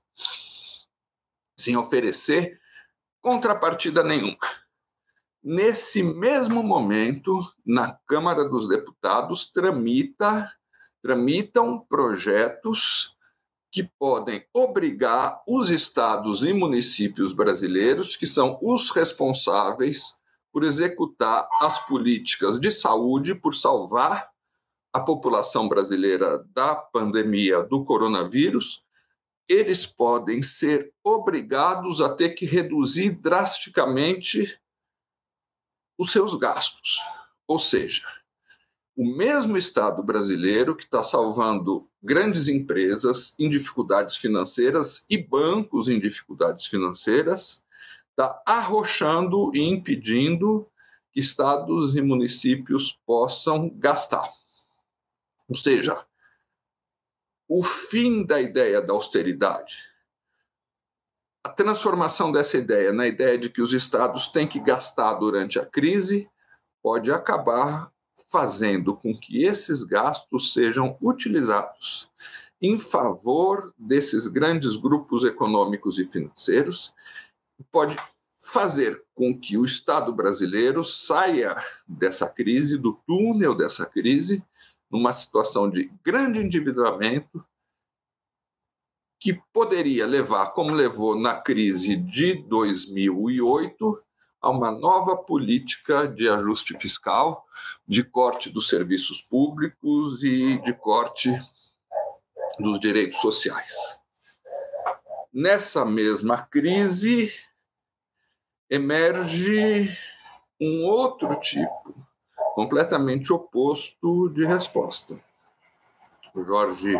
sem 1.57 1.77
oferecer 1.77 2.59
contrapartida 3.21 4.03
nenhuma. 4.03 4.37
Nesse 5.41 6.03
mesmo 6.03 6.61
momento, 6.61 7.39
na 7.65 7.97
Câmara 8.05 8.43
dos 8.43 8.67
Deputados, 8.67 9.49
tramita 9.49 10.51
tramitam 11.01 11.79
projetos 11.79 13.15
que 13.71 13.83
podem 13.97 14.45
obrigar 14.53 15.41
os 15.47 15.69
estados 15.69 16.43
e 16.43 16.51
municípios 16.51 17.31
brasileiros, 17.31 18.17
que 18.17 18.27
são 18.27 18.59
os 18.61 18.89
responsáveis 18.89 20.18
por 20.51 20.63
executar 20.63 21.47
as 21.61 21.85
políticas 21.87 22.59
de 22.59 22.71
saúde, 22.71 23.35
por 23.35 23.53
salvar 23.53 24.29
a 24.91 24.99
população 24.99 25.69
brasileira 25.69 26.39
da 26.53 26.75
pandemia 26.75 27.61
do 27.61 27.83
coronavírus, 27.83 28.83
eles 29.47 29.85
podem 29.85 30.41
ser 30.41 30.93
obrigados 31.03 32.01
a 32.01 32.13
ter 32.15 32.29
que 32.29 32.45
reduzir 32.45 33.11
drasticamente 33.11 34.59
os 35.97 36.11
seus 36.11 36.35
gastos. 36.35 36.99
Ou 37.47 37.57
seja, 37.57 38.03
o 38.95 39.15
mesmo 39.15 39.57
Estado 39.57 40.03
brasileiro 40.03 40.75
que 40.75 40.83
está 40.83 41.01
salvando 41.01 41.89
grandes 42.01 42.47
empresas 42.47 43.33
em 43.39 43.49
dificuldades 43.49 44.17
financeiras 44.17 45.05
e 45.09 45.17
bancos 45.17 45.87
em 45.87 45.99
dificuldades 45.99 46.65
financeiras, 46.65 47.65
está 48.19 48.41
arrochando 48.45 49.49
e 49.55 49.61
impedindo 49.61 50.69
que 51.13 51.21
estados 51.21 51.95
e 51.95 52.01
municípios 52.01 52.91
possam 53.05 53.69
gastar. 53.69 54.29
Ou 55.47 55.55
seja, 55.55 56.05
o 57.47 57.63
fim 57.63 58.25
da 58.25 58.41
ideia 58.41 58.81
da 58.81 58.93
austeridade, 58.93 59.79
a 61.45 61.49
transformação 61.49 62.29
dessa 62.29 62.57
ideia 62.57 62.91
na 62.91 63.07
ideia 63.07 63.37
de 63.37 63.49
que 63.49 63.61
os 63.61 63.71
estados 63.71 64.27
têm 64.27 64.45
que 64.45 64.59
gastar 64.59 65.13
durante 65.13 65.57
a 65.57 65.65
crise, 65.65 66.29
pode 66.83 67.11
acabar 67.11 67.89
fazendo 68.29 68.97
com 68.97 69.17
que 69.17 69.45
esses 69.45 69.83
gastos 69.83 70.51
sejam 70.51 70.97
utilizados 71.01 72.11
em 72.61 72.77
favor 72.77 73.73
desses 73.77 74.27
grandes 74.27 74.75
grupos 74.75 75.23
econômicos 75.23 75.97
e 75.97 76.05
financeiros, 76.05 76.93
pode 77.71 77.97
fazer 78.37 79.03
com 79.13 79.37
que 79.37 79.57
o 79.57 79.65
Estado 79.65 80.13
brasileiro 80.13 80.83
saia 80.83 81.55
dessa 81.87 82.27
crise, 82.29 82.77
do 82.77 82.93
túnel 83.05 83.55
dessa 83.55 83.85
crise, 83.85 84.43
numa 84.89 85.11
situação 85.11 85.69
de 85.69 85.91
grande 86.03 86.39
endividamento, 86.39 87.45
que 89.19 89.33
poderia 89.51 90.07
levar, 90.07 90.53
como 90.53 90.73
levou 90.73 91.19
na 91.19 91.41
crise 91.41 91.97
de 91.97 92.35
2008, 92.35 94.01
a 94.41 94.49
uma 94.49 94.71
nova 94.71 95.17
política 95.17 96.07
de 96.07 96.29
ajuste 96.29 96.77
fiscal, 96.79 97.45
de 97.85 98.03
corte 98.03 98.49
dos 98.49 98.69
serviços 98.69 99.21
públicos 99.21 100.23
e 100.23 100.61
de 100.61 100.73
corte 100.73 101.29
dos 102.57 102.79
direitos 102.79 103.19
sociais. 103.19 103.99
Nessa 105.33 105.83
mesma 105.83 106.41
crise, 106.41 107.31
emerge 108.69 109.89
um 110.61 110.85
outro 110.85 111.39
tipo, 111.39 111.95
completamente 112.53 113.33
oposto 113.33 114.29
de 114.29 114.45
resposta. 114.45 115.19
O 116.35 116.43
Jorge 116.43 116.93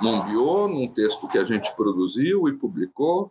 Monbiot, 0.00 0.72
num 0.72 0.88
texto 0.88 1.28
que 1.28 1.36
a 1.36 1.44
gente 1.44 1.74
produziu 1.76 2.48
e 2.48 2.54
publicou, 2.54 3.30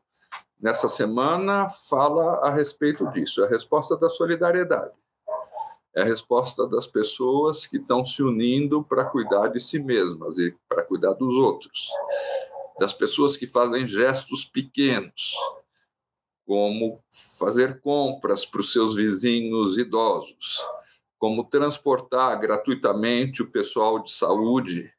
nessa 0.61 0.87
semana 0.87 1.67
fala 1.69 2.47
a 2.47 2.51
respeito 2.51 3.09
disso, 3.09 3.41
é 3.41 3.47
a 3.47 3.49
resposta 3.49 3.97
da 3.97 4.07
solidariedade. 4.07 4.93
É 5.95 6.03
a 6.03 6.05
resposta 6.05 6.67
das 6.67 6.87
pessoas 6.87 7.65
que 7.65 7.77
estão 7.77 8.05
se 8.05 8.21
unindo 8.21 8.83
para 8.83 9.03
cuidar 9.05 9.47
de 9.47 9.59
si 9.59 9.81
mesmas 9.81 10.37
e 10.37 10.55
para 10.69 10.83
cuidar 10.83 11.13
dos 11.13 11.35
outros. 11.35 11.89
Das 12.79 12.93
pessoas 12.93 13.35
que 13.35 13.47
fazem 13.47 13.85
gestos 13.85 14.45
pequenos, 14.45 15.35
como 16.51 17.01
fazer 17.39 17.79
compras 17.79 18.45
para 18.45 18.59
os 18.59 18.73
seus 18.73 18.93
vizinhos 18.93 19.77
idosos, 19.77 20.59
como 21.17 21.45
transportar 21.45 22.37
gratuitamente 22.41 23.41
o 23.41 23.49
pessoal 23.49 24.03
de 24.03 24.11
saúde 24.11 24.93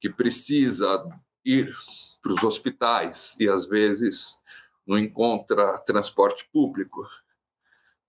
que 0.00 0.10
precisa 0.10 1.08
ir 1.44 1.72
para 2.20 2.32
os 2.32 2.42
hospitais 2.42 3.36
e 3.38 3.48
às 3.48 3.68
vezes 3.68 4.40
não 4.84 4.98
encontra 4.98 5.78
transporte 5.78 6.50
público, 6.52 7.08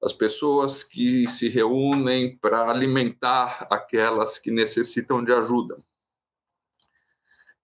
as 0.04 0.12
pessoas 0.12 0.82
que 0.82 1.28
se 1.28 1.50
reúnem 1.50 2.36
para 2.36 2.68
alimentar 2.68 3.68
aquelas 3.70 4.40
que 4.40 4.50
necessitam 4.50 5.24
de 5.24 5.32
ajuda. 5.32 5.80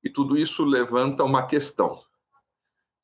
E 0.04 0.12
tudo 0.12 0.38
isso 0.38 0.64
levanta 0.64 1.24
uma 1.24 1.48
questão. 1.48 1.98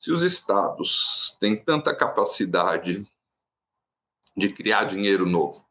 Se 0.03 0.11
os 0.11 0.21
estados 0.21 1.37
têm 1.39 1.55
tanta 1.55 1.95
capacidade 1.95 3.07
de 4.35 4.49
criar 4.51 4.83
dinheiro 4.83 5.25
novo, 5.25 5.65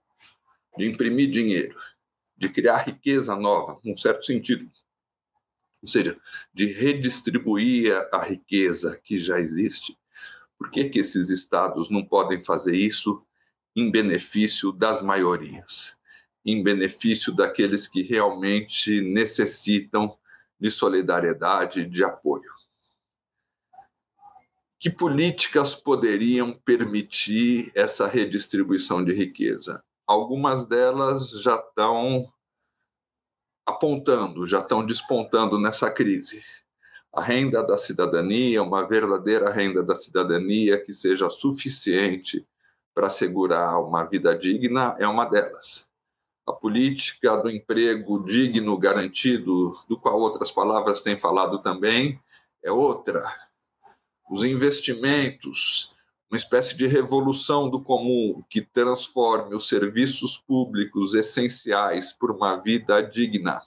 de 0.79 0.87
imprimir 0.87 1.31
dinheiro, 1.31 1.79
de 2.35 2.49
criar 2.49 2.79
riqueza 2.79 3.37
nova, 3.37 3.79
num 3.85 3.95
certo 3.95 4.25
sentido, 4.25 4.67
ou 5.83 5.87
seja, 5.87 6.19
de 6.51 6.73
redistribuir 6.73 7.93
a 8.11 8.25
riqueza 8.25 8.99
que 9.05 9.19
já 9.19 9.39
existe, 9.39 9.99
por 10.57 10.71
que, 10.71 10.89
que 10.89 11.01
esses 11.01 11.29
estados 11.29 11.91
não 11.91 12.03
podem 12.03 12.43
fazer 12.43 12.75
isso 12.75 13.23
em 13.77 13.91
benefício 13.91 14.73
das 14.73 15.03
maiorias, 15.03 15.99
em 16.43 16.63
benefício 16.63 17.35
daqueles 17.35 17.87
que 17.87 18.03
realmente 18.03 18.99
necessitam 19.03 20.19
de 20.59 20.71
solidariedade, 20.71 21.85
de 21.85 22.03
apoio? 22.03 22.62
Que 24.83 24.91
políticas 24.91 25.77
poderiam 25.77 26.53
permitir 26.53 27.71
essa 27.73 28.09
redistribuição 28.09 29.05
de 29.05 29.13
riqueza? 29.13 29.81
Algumas 30.05 30.67
delas 30.67 31.31
já 31.41 31.55
estão 31.55 32.29
apontando, 33.65 34.45
já 34.45 34.59
estão 34.59 34.85
despontando 34.85 35.57
nessa 35.57 35.89
crise 35.89 36.43
a 37.13 37.23
renda 37.23 37.63
da 37.63 37.79
cidadania, 37.79 38.61
uma 38.61 38.85
verdadeira 38.85 39.53
renda 39.53 39.85
da 39.85 39.95
cidadania 39.95 40.83
que 40.83 40.93
seja 40.93 41.31
suficiente 41.31 42.45
para 42.93 43.07
assegurar 43.07 43.81
uma 43.81 44.03
vida 44.03 44.37
digna, 44.37 44.97
é 44.99 45.07
uma 45.07 45.27
delas. 45.27 45.89
A 46.45 46.53
política 46.53 47.37
do 47.37 47.49
emprego 47.49 48.25
digno, 48.25 48.77
garantido, 48.77 49.73
do 49.89 49.97
qual 49.97 50.19
outras 50.19 50.51
palavras 50.51 51.01
têm 51.03 51.17
falado 51.17 51.63
também, 51.63 52.21
é 52.65 52.73
outra. 52.73 53.23
Os 54.33 54.45
investimentos, 54.45 55.95
uma 56.31 56.39
espécie 56.39 56.75
de 56.75 56.87
revolução 56.87 57.69
do 57.69 57.85
comum 57.85 58.43
que 58.49 58.63
transforme 58.63 59.55
os 59.55 59.69
serviços 59.69 60.39
públicos 60.39 61.13
essenciais 61.13 62.15
por 62.15 62.31
uma 62.31 62.57
vida 62.57 63.03
digna 63.03 63.61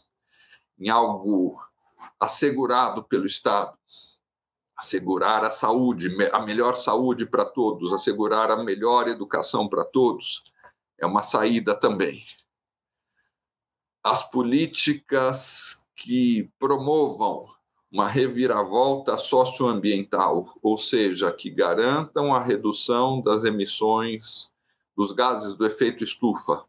em 0.80 0.89
algo 0.89 1.62
assegurado 2.19 3.04
pelo 3.04 3.28
Estado. 3.28 3.78
Assegurar 4.75 5.45
a 5.45 5.51
saúde, 5.51 6.10
a 6.34 6.39
melhor 6.39 6.75
saúde 6.75 7.28
para 7.28 7.45
todos, 7.45 7.93
assegurar 7.93 8.49
a 8.49 8.63
melhor 8.63 9.08
educação 9.08 9.69
para 9.69 9.86
todos, 9.86 10.45
é 10.97 11.06
uma 11.06 11.21
saída 11.21 11.80
também. 11.80 12.25
as 14.04 14.28
políticas 14.32 15.86
que 15.95 16.51
promovam 16.58 17.54
uma 17.95 18.10
reviravolta 18.10 19.17
socioambiental, 19.17 20.45
ou 20.62 20.77
seja, 20.77 21.31
que 21.31 21.49
garantam 21.49 22.36
a 22.36 22.43
redução 22.43 23.21
das 23.21 23.45
emissões 23.45 24.51
dos 24.97 25.13
gases 25.13 25.53
do 25.53 25.65
efeito 25.65 26.03
estufa. 26.03 26.65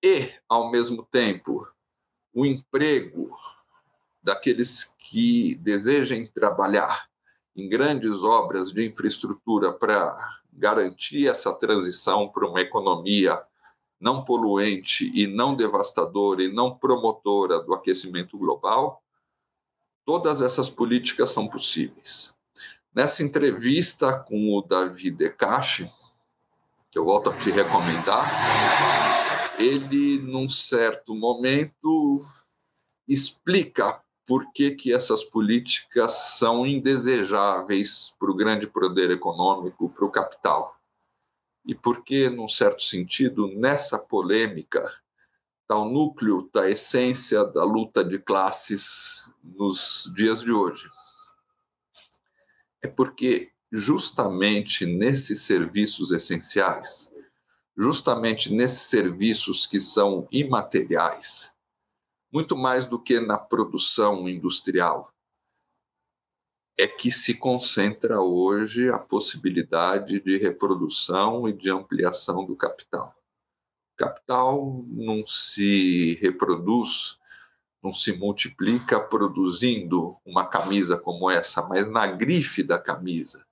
E, 0.00 0.30
ao 0.48 0.70
mesmo 0.70 1.02
tempo, 1.02 1.66
o 2.32 2.46
emprego 2.46 3.36
daqueles 4.22 4.94
que 5.10 5.56
desejem 5.56 6.28
trabalhar 6.28 7.08
em 7.56 7.68
grandes 7.68 8.22
obras 8.22 8.70
de 8.70 8.86
infraestrutura 8.86 9.72
para 9.72 10.16
garantir 10.52 11.26
essa 11.26 11.52
transição 11.52 12.28
para 12.28 12.48
uma 12.48 12.60
economia 12.60 13.42
não 14.00 14.24
poluente 14.24 15.10
e 15.12 15.26
não 15.26 15.56
devastadora 15.56 16.44
e 16.44 16.52
não 16.52 16.78
promotora 16.78 17.58
do 17.58 17.74
aquecimento 17.74 18.38
global, 18.38 19.02
todas 20.06 20.40
essas 20.40 20.70
políticas 20.70 21.30
são 21.30 21.48
possíveis. 21.48 22.34
Nessa 22.94 23.22
entrevista 23.22 24.16
com 24.16 24.56
o 24.56 24.62
Davi 24.62 25.10
Decache, 25.10 25.90
que 26.90 26.98
eu 26.98 27.04
volto 27.04 27.28
a 27.28 27.36
te 27.36 27.50
recomendar, 27.50 28.24
ele, 29.58 30.18
num 30.18 30.48
certo 30.48 31.14
momento, 31.14 32.24
explica 33.06 34.00
por 34.24 34.52
que, 34.52 34.70
que 34.70 34.94
essas 34.94 35.22
políticas 35.24 36.12
são 36.38 36.66
indesejáveis 36.66 38.14
para 38.18 38.30
o 38.30 38.34
grande 38.34 38.66
poder 38.66 39.10
econômico, 39.10 39.88
para 39.90 40.04
o 40.04 40.10
capital. 40.10 40.76
E 41.64 41.74
por 41.74 42.02
que, 42.02 42.30
num 42.30 42.48
certo 42.48 42.82
sentido, 42.82 43.48
nessa 43.48 43.98
polêmica 43.98 44.90
está 45.66 45.76
o 45.76 45.90
núcleo 45.90 46.48
da 46.54 46.70
essência 46.70 47.44
da 47.44 47.64
luta 47.64 48.04
de 48.04 48.20
classes 48.20 49.32
nos 49.42 50.12
dias 50.14 50.40
de 50.40 50.52
hoje. 50.52 50.88
É 52.84 52.86
porque, 52.86 53.50
justamente 53.72 54.86
nesses 54.86 55.42
serviços 55.42 56.12
essenciais, 56.12 57.12
justamente 57.76 58.54
nesses 58.54 58.82
serviços 58.82 59.66
que 59.66 59.80
são 59.80 60.28
imateriais, 60.30 61.52
muito 62.32 62.56
mais 62.56 62.86
do 62.86 63.02
que 63.02 63.18
na 63.18 63.36
produção 63.36 64.28
industrial, 64.28 65.12
é 66.78 66.86
que 66.86 67.10
se 67.10 67.34
concentra 67.34 68.20
hoje 68.20 68.88
a 68.88 69.00
possibilidade 69.00 70.20
de 70.20 70.38
reprodução 70.38 71.48
e 71.48 71.52
de 71.52 71.70
ampliação 71.70 72.44
do 72.46 72.54
capital. 72.54 73.15
Capital 73.96 74.84
não 74.88 75.26
se 75.26 76.14
reproduz, 76.20 77.18
não 77.82 77.92
se 77.92 78.12
multiplica 78.12 79.00
produzindo 79.00 80.16
uma 80.24 80.44
camisa 80.44 80.98
como 80.98 81.30
essa, 81.30 81.62
mas 81.62 81.88
na 81.88 82.06
grife 82.06 82.62
da 82.62 82.78
camisa. 82.78 83.46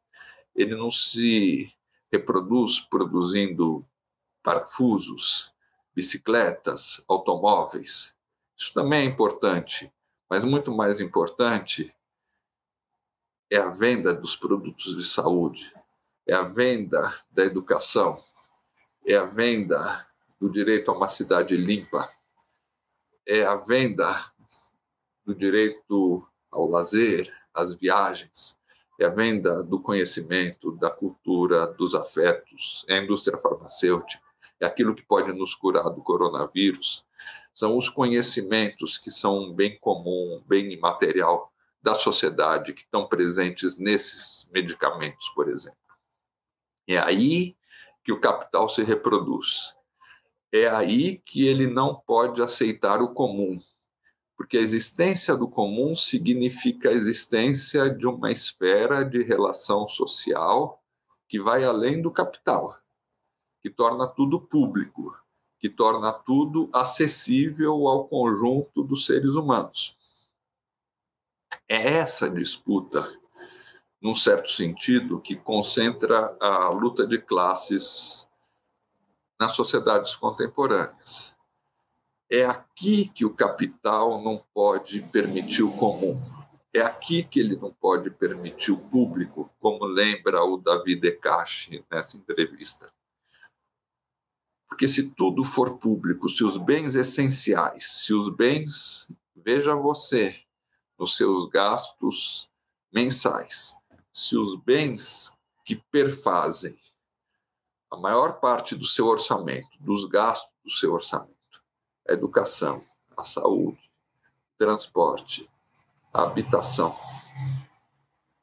Ele 0.54 0.76
não 0.76 0.90
se 0.90 1.72
reproduz 2.12 2.78
produzindo 2.78 3.86
parafusos, 4.42 5.52
bicicletas, 5.94 7.04
automóveis. 7.08 8.14
Isso 8.56 8.72
também 8.74 9.00
é 9.00 9.04
importante, 9.04 9.92
mas 10.28 10.44
muito 10.44 10.72
mais 10.72 11.00
importante 11.00 11.94
é 13.50 13.56
a 13.56 13.68
venda 13.68 14.14
dos 14.14 14.36
produtos 14.36 14.96
de 14.96 15.04
saúde, 15.04 15.72
é 16.26 16.34
a 16.34 16.42
venda 16.42 17.14
da 17.30 17.44
educação, 17.44 18.22
é 19.06 19.14
a 19.14 19.24
venda 19.26 20.06
do 20.44 20.50
direito 20.50 20.90
a 20.90 20.94
uma 20.94 21.08
cidade 21.08 21.56
limpa, 21.56 22.06
é 23.26 23.46
a 23.46 23.56
venda 23.56 24.30
do 25.24 25.34
direito 25.34 26.22
ao 26.50 26.68
lazer, 26.68 27.32
às 27.54 27.72
viagens, 27.72 28.54
é 29.00 29.06
a 29.06 29.08
venda 29.08 29.62
do 29.62 29.80
conhecimento, 29.80 30.72
da 30.72 30.90
cultura, 30.90 31.68
dos 31.68 31.94
afetos, 31.94 32.84
é 32.90 32.98
a 32.98 33.02
indústria 33.02 33.38
farmacêutica, 33.38 34.22
é 34.60 34.66
aquilo 34.66 34.94
que 34.94 35.02
pode 35.02 35.32
nos 35.32 35.54
curar 35.54 35.88
do 35.88 36.02
coronavírus, 36.02 37.06
são 37.54 37.78
os 37.78 37.88
conhecimentos 37.88 38.98
que 38.98 39.10
são 39.10 39.44
um 39.44 39.54
bem 39.54 39.78
comum, 39.78 40.36
um 40.36 40.44
bem 40.46 40.70
imaterial 40.70 41.50
da 41.80 41.94
sociedade, 41.94 42.74
que 42.74 42.82
estão 42.82 43.08
presentes 43.08 43.78
nesses 43.78 44.50
medicamentos, 44.52 45.30
por 45.30 45.48
exemplo. 45.48 45.78
É 46.86 46.98
aí 46.98 47.56
que 48.04 48.12
o 48.12 48.20
capital 48.20 48.68
se 48.68 48.82
reproduz. 48.82 49.74
É 50.54 50.68
aí 50.68 51.18
que 51.18 51.44
ele 51.48 51.66
não 51.66 51.96
pode 51.96 52.40
aceitar 52.40 53.02
o 53.02 53.12
comum, 53.12 53.60
porque 54.36 54.56
a 54.56 54.60
existência 54.60 55.36
do 55.36 55.48
comum 55.48 55.96
significa 55.96 56.90
a 56.90 56.92
existência 56.92 57.90
de 57.90 58.06
uma 58.06 58.30
esfera 58.30 59.04
de 59.04 59.20
relação 59.24 59.88
social 59.88 60.80
que 61.28 61.40
vai 61.40 61.64
além 61.64 62.00
do 62.00 62.12
capital 62.12 62.78
que 63.64 63.70
torna 63.70 64.06
tudo 64.06 64.38
público, 64.38 65.16
que 65.58 65.70
torna 65.70 66.12
tudo 66.12 66.68
acessível 66.70 67.88
ao 67.88 68.06
conjunto 68.06 68.84
dos 68.84 69.06
seres 69.06 69.36
humanos. 69.36 69.96
É 71.66 71.96
essa 71.96 72.28
disputa, 72.28 73.10
num 74.02 74.14
certo 74.14 74.50
sentido, 74.50 75.18
que 75.18 75.34
concentra 75.34 76.36
a 76.38 76.68
luta 76.68 77.06
de 77.06 77.18
classes 77.18 78.23
nas 79.38 79.52
sociedades 79.52 80.14
contemporâneas. 80.16 81.34
É 82.30 82.44
aqui 82.44 83.08
que 83.08 83.24
o 83.24 83.34
capital 83.34 84.22
não 84.22 84.44
pode 84.52 85.02
permitir 85.02 85.62
o 85.62 85.76
comum. 85.76 86.20
É 86.72 86.80
aqui 86.80 87.22
que 87.22 87.38
ele 87.38 87.56
não 87.56 87.72
pode 87.72 88.10
permitir 88.10 88.72
o 88.72 88.88
público, 88.88 89.48
como 89.60 89.84
lembra 89.84 90.42
o 90.42 90.56
David 90.56 91.00
Decache 91.00 91.84
nessa 91.90 92.16
entrevista. 92.16 92.92
Porque 94.68 94.88
se 94.88 95.10
tudo 95.12 95.44
for 95.44 95.78
público, 95.78 96.28
se 96.28 96.42
os 96.42 96.58
bens 96.58 96.96
essenciais, 96.96 97.84
se 97.84 98.12
os 98.12 98.28
bens, 98.28 99.08
veja 99.36 99.74
você, 99.76 100.34
nos 100.98 101.16
seus 101.16 101.46
gastos 101.46 102.50
mensais, 102.92 103.76
se 104.12 104.36
os 104.36 104.56
bens 104.56 105.36
que 105.64 105.76
perfazem 105.76 106.76
a 107.94 107.96
maior 107.96 108.40
parte 108.40 108.74
do 108.74 108.84
seu 108.84 109.06
orçamento, 109.06 109.78
dos 109.80 110.04
gastos 110.04 110.52
do 110.64 110.70
seu 110.70 110.92
orçamento, 110.92 111.62
a 112.08 112.12
educação, 112.12 112.82
a 113.16 113.22
saúde, 113.22 113.88
transporte, 114.58 115.48
a 116.12 116.22
habitação. 116.22 116.94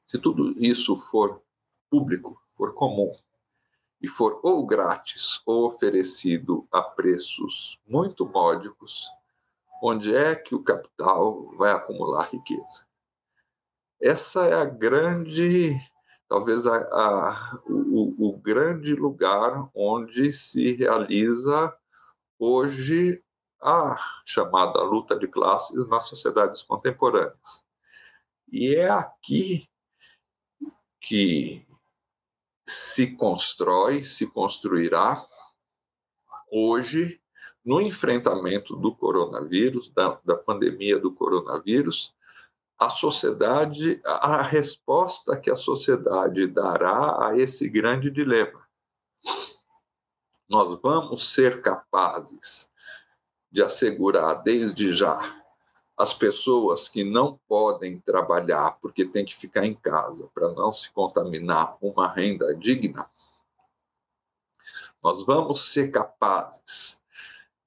Se 0.08 0.18
tudo 0.18 0.54
isso 0.58 0.96
for 0.96 1.42
público, 1.90 2.42
for 2.54 2.74
comum, 2.74 3.12
e 4.02 4.08
for 4.08 4.40
ou 4.42 4.66
grátis 4.66 5.42
ou 5.46 5.66
oferecido 5.66 6.66
a 6.72 6.82
preços 6.82 7.80
muito 7.86 8.26
módicos, 8.26 9.12
onde 9.84 10.16
é 10.16 10.34
que 10.34 10.56
o 10.56 10.64
capital 10.64 11.52
vai 11.58 11.72
acumular 11.74 12.30
riqueza? 12.32 12.88
Essa 14.02 14.46
é 14.46 14.54
a 14.54 14.66
grande, 14.66 15.78
talvez 16.32 16.66
a, 16.66 16.78
a 16.78 17.62
o, 17.66 18.30
o 18.30 18.38
grande 18.38 18.96
lugar 18.96 19.70
onde 19.76 20.32
se 20.32 20.72
realiza 20.78 21.76
hoje 22.40 23.22
a 23.62 23.98
chamada 24.26 24.82
luta 24.82 25.20
de 25.20 25.28
classes 25.28 25.90
nas 25.90 26.08
sociedades 26.08 26.64
contemporâneas. 26.64 27.66
E 28.50 28.74
é 28.76 28.90
aqui 28.90 29.70
que 31.02 31.68
se 32.66 33.14
constrói, 33.18 34.02
se 34.02 34.26
construirá 34.26 35.22
hoje 36.50 37.22
no 37.64 37.82
enfrentamento 37.82 38.78
do 38.78 38.96
coronavírus, 38.96 39.90
da, 39.90 40.18
da 40.24 40.38
pandemia 40.38 40.98
do 40.98 41.14
coronavírus, 41.14 42.16
a 42.82 42.90
sociedade, 42.90 44.02
a 44.04 44.42
resposta 44.42 45.40
que 45.40 45.52
a 45.52 45.56
sociedade 45.56 46.48
dará 46.48 47.28
a 47.28 47.38
esse 47.38 47.70
grande 47.70 48.10
dilema. 48.10 48.68
Nós 50.50 50.82
vamos 50.82 51.32
ser 51.32 51.62
capazes 51.62 52.72
de 53.52 53.62
assegurar 53.62 54.42
desde 54.42 54.92
já 54.94 55.40
as 55.96 56.16
pessoas 56.16 56.90
que 56.90 57.04
não 57.04 57.40
podem 57.48 58.00
trabalhar 58.00 58.80
porque 58.82 59.06
têm 59.06 59.26
que 59.26 59.36
ficar 59.36 59.64
em 59.64 59.76
casa 59.76 60.28
para 60.34 60.52
não 60.52 60.72
se 60.72 60.92
contaminar 60.92 61.78
uma 61.80 62.12
renda 62.12 62.56
digna, 62.56 63.08
nós 65.04 65.24
vamos 65.24 65.72
ser 65.72 65.92
capazes 65.92 67.00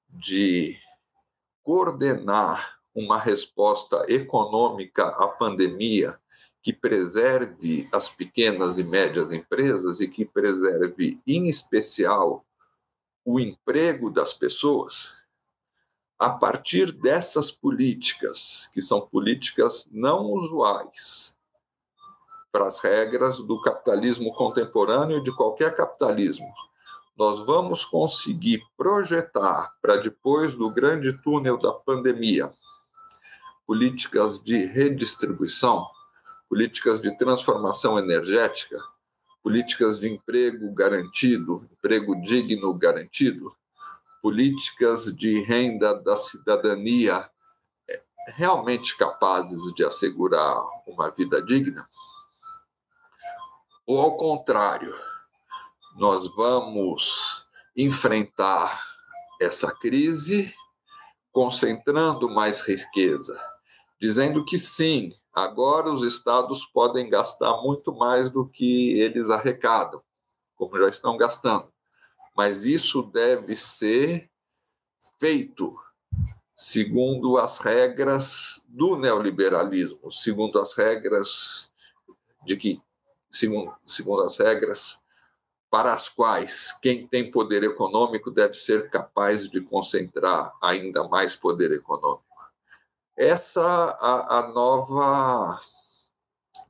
de 0.09 0.77
coordenar 1.63 2.74
uma 2.95 3.19
resposta 3.19 4.05
econômica 4.07 5.07
à 5.07 5.27
pandemia 5.27 6.17
que 6.63 6.71
preserve 6.71 7.87
as 7.91 8.07
pequenas 8.09 8.79
e 8.79 8.83
médias 8.83 9.33
empresas 9.33 9.99
e 9.99 10.07
que 10.07 10.25
preserve, 10.25 11.21
em 11.27 11.47
especial, 11.47 12.43
o 13.23 13.39
emprego 13.39 14.09
das 14.09 14.33
pessoas? 14.33 15.17
A 16.17 16.29
partir 16.29 16.93
dessas 16.93 17.51
políticas, 17.51 18.71
que 18.73 18.81
são 18.81 19.01
políticas 19.01 19.89
não 19.91 20.31
usuais 20.31 21.37
para 22.51 22.65
as 22.65 22.79
regras 22.79 23.39
do 23.39 23.59
capitalismo 23.59 24.33
contemporâneo 24.33 25.17
e 25.17 25.23
de 25.23 25.35
qualquer 25.35 25.75
capitalismo, 25.75 26.51
nós 27.17 27.39
vamos 27.41 27.83
conseguir 27.83 28.63
projetar 28.77 29.75
para 29.81 29.97
depois 29.97 30.55
do 30.55 30.69
grande 30.73 31.11
túnel 31.21 31.57
da 31.57 31.73
pandemia 31.73 32.51
políticas 33.65 34.41
de 34.41 34.65
redistribuição, 34.65 35.87
políticas 36.49 37.01
de 37.01 37.15
transformação 37.17 37.97
energética, 37.97 38.77
políticas 39.43 39.99
de 39.99 40.07
emprego 40.07 40.73
garantido, 40.73 41.67
emprego 41.71 42.19
digno 42.21 42.73
garantido, 42.73 43.55
políticas 44.21 45.15
de 45.15 45.41
renda 45.41 45.93
da 46.01 46.17
cidadania 46.17 47.29
é, 47.87 48.03
realmente 48.27 48.97
capazes 48.97 49.73
de 49.75 49.85
assegurar 49.85 50.63
uma 50.87 51.11
vida 51.11 51.43
digna? 51.43 51.87
Ou, 53.85 54.01
ao 54.01 54.17
contrário, 54.17 54.95
nós 55.95 56.27
vamos 56.35 57.45
enfrentar 57.77 58.83
essa 59.39 59.71
crise 59.71 60.53
concentrando 61.31 62.29
mais 62.29 62.61
riqueza, 62.61 63.39
dizendo 64.05 64.43
que 64.45 64.57
sim, 64.57 65.11
agora 65.33 65.91
os 65.91 66.03
estados 66.03 66.65
podem 66.65 67.09
gastar 67.09 67.61
muito 67.61 67.93
mais 67.93 68.29
do 68.29 68.47
que 68.47 68.99
eles 68.99 69.29
arrecadam, 69.29 70.01
como 70.55 70.77
já 70.77 70.87
estão 70.87 71.17
gastando 71.17 71.73
mas 72.35 72.65
isso 72.65 73.01
deve 73.01 73.55
ser 73.55 74.29
feito 75.17 75.73
segundo 76.55 77.37
as 77.37 77.59
regras 77.59 78.65
do 78.67 78.97
neoliberalismo, 78.97 80.11
segundo 80.11 80.59
as 80.59 80.73
regras 80.73 81.71
de 82.45 82.57
que 82.57 82.81
segundo, 83.31 83.73
segundo 83.85 84.21
as 84.23 84.37
regras 84.37 85.03
para 85.69 85.93
as 85.93 86.07
quais 86.07 86.77
quem 86.81 87.07
tem 87.07 87.31
poder 87.31 87.63
econômico 87.63 88.29
deve 88.31 88.53
ser 88.53 88.89
capaz 88.89 89.49
de 89.49 89.61
concentrar 89.61 90.53
ainda 90.61 91.07
mais 91.07 91.35
poder 91.35 91.71
econômico. 91.71 92.24
Essa 93.17 93.63
a, 93.63 94.39
a 94.39 94.47
nova 94.49 95.59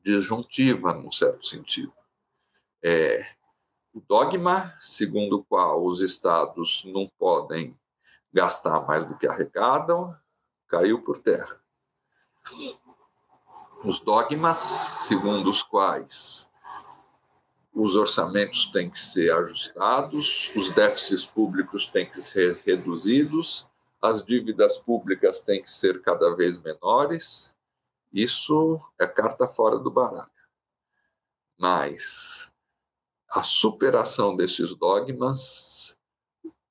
disjuntiva, 0.03 0.93
num 0.93 1.11
certo 1.11 1.47
sentido. 1.47 1.91
É, 2.83 3.27
o 3.91 3.99
dogma 3.99 4.77
segundo 4.79 5.37
o 5.37 5.43
qual 5.43 5.83
os 5.83 6.01
estados 6.01 6.83
não 6.85 7.09
podem 7.17 7.75
gastar 8.31 8.85
mais 8.85 9.05
do 9.05 9.17
que 9.17 9.27
arrecadam 9.27 10.15
caiu 10.67 11.01
por 11.01 11.17
terra. 11.17 11.59
Os 13.83 13.99
dogmas 13.99 14.57
segundo 14.57 15.49
os 15.49 15.63
quais 15.63 16.49
os 17.73 17.95
orçamentos 17.95 18.67
têm 18.67 18.89
que 18.89 18.99
ser 18.99 19.33
ajustados, 19.33 20.51
os 20.55 20.69
déficits 20.69 21.25
públicos 21.25 21.87
têm 21.87 22.05
que 22.05 22.21
ser 22.21 22.61
reduzidos, 22.65 23.67
as 24.05 24.23
dívidas 24.23 24.77
públicas 24.77 25.41
têm 25.41 25.61
que 25.61 25.69
ser 25.69 26.01
cada 26.01 26.35
vez 26.35 26.59
menores. 26.59 27.57
Isso 28.13 28.79
é 28.99 29.07
carta 29.07 29.47
fora 29.47 29.79
do 29.79 29.89
baralho. 29.89 30.31
Mas 31.57 32.53
a 33.29 33.41
superação 33.43 34.35
desses 34.35 34.73
dogmas 34.75 35.97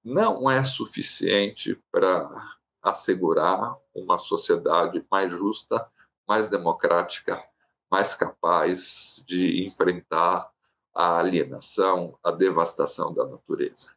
não 0.02 0.50
é 0.50 0.62
suficiente 0.62 1.80
para 1.90 2.56
assegurar 2.82 3.76
uma 3.94 4.18
sociedade 4.18 5.04
mais 5.10 5.32
justa, 5.32 5.90
mais 6.28 6.48
democrática, 6.48 7.42
mais 7.90 8.14
capaz 8.14 9.24
de 9.26 9.64
enfrentar 9.66 10.50
a 10.94 11.18
alienação, 11.18 12.18
a 12.22 12.30
devastação 12.30 13.12
da 13.12 13.26
natureza. 13.26 13.93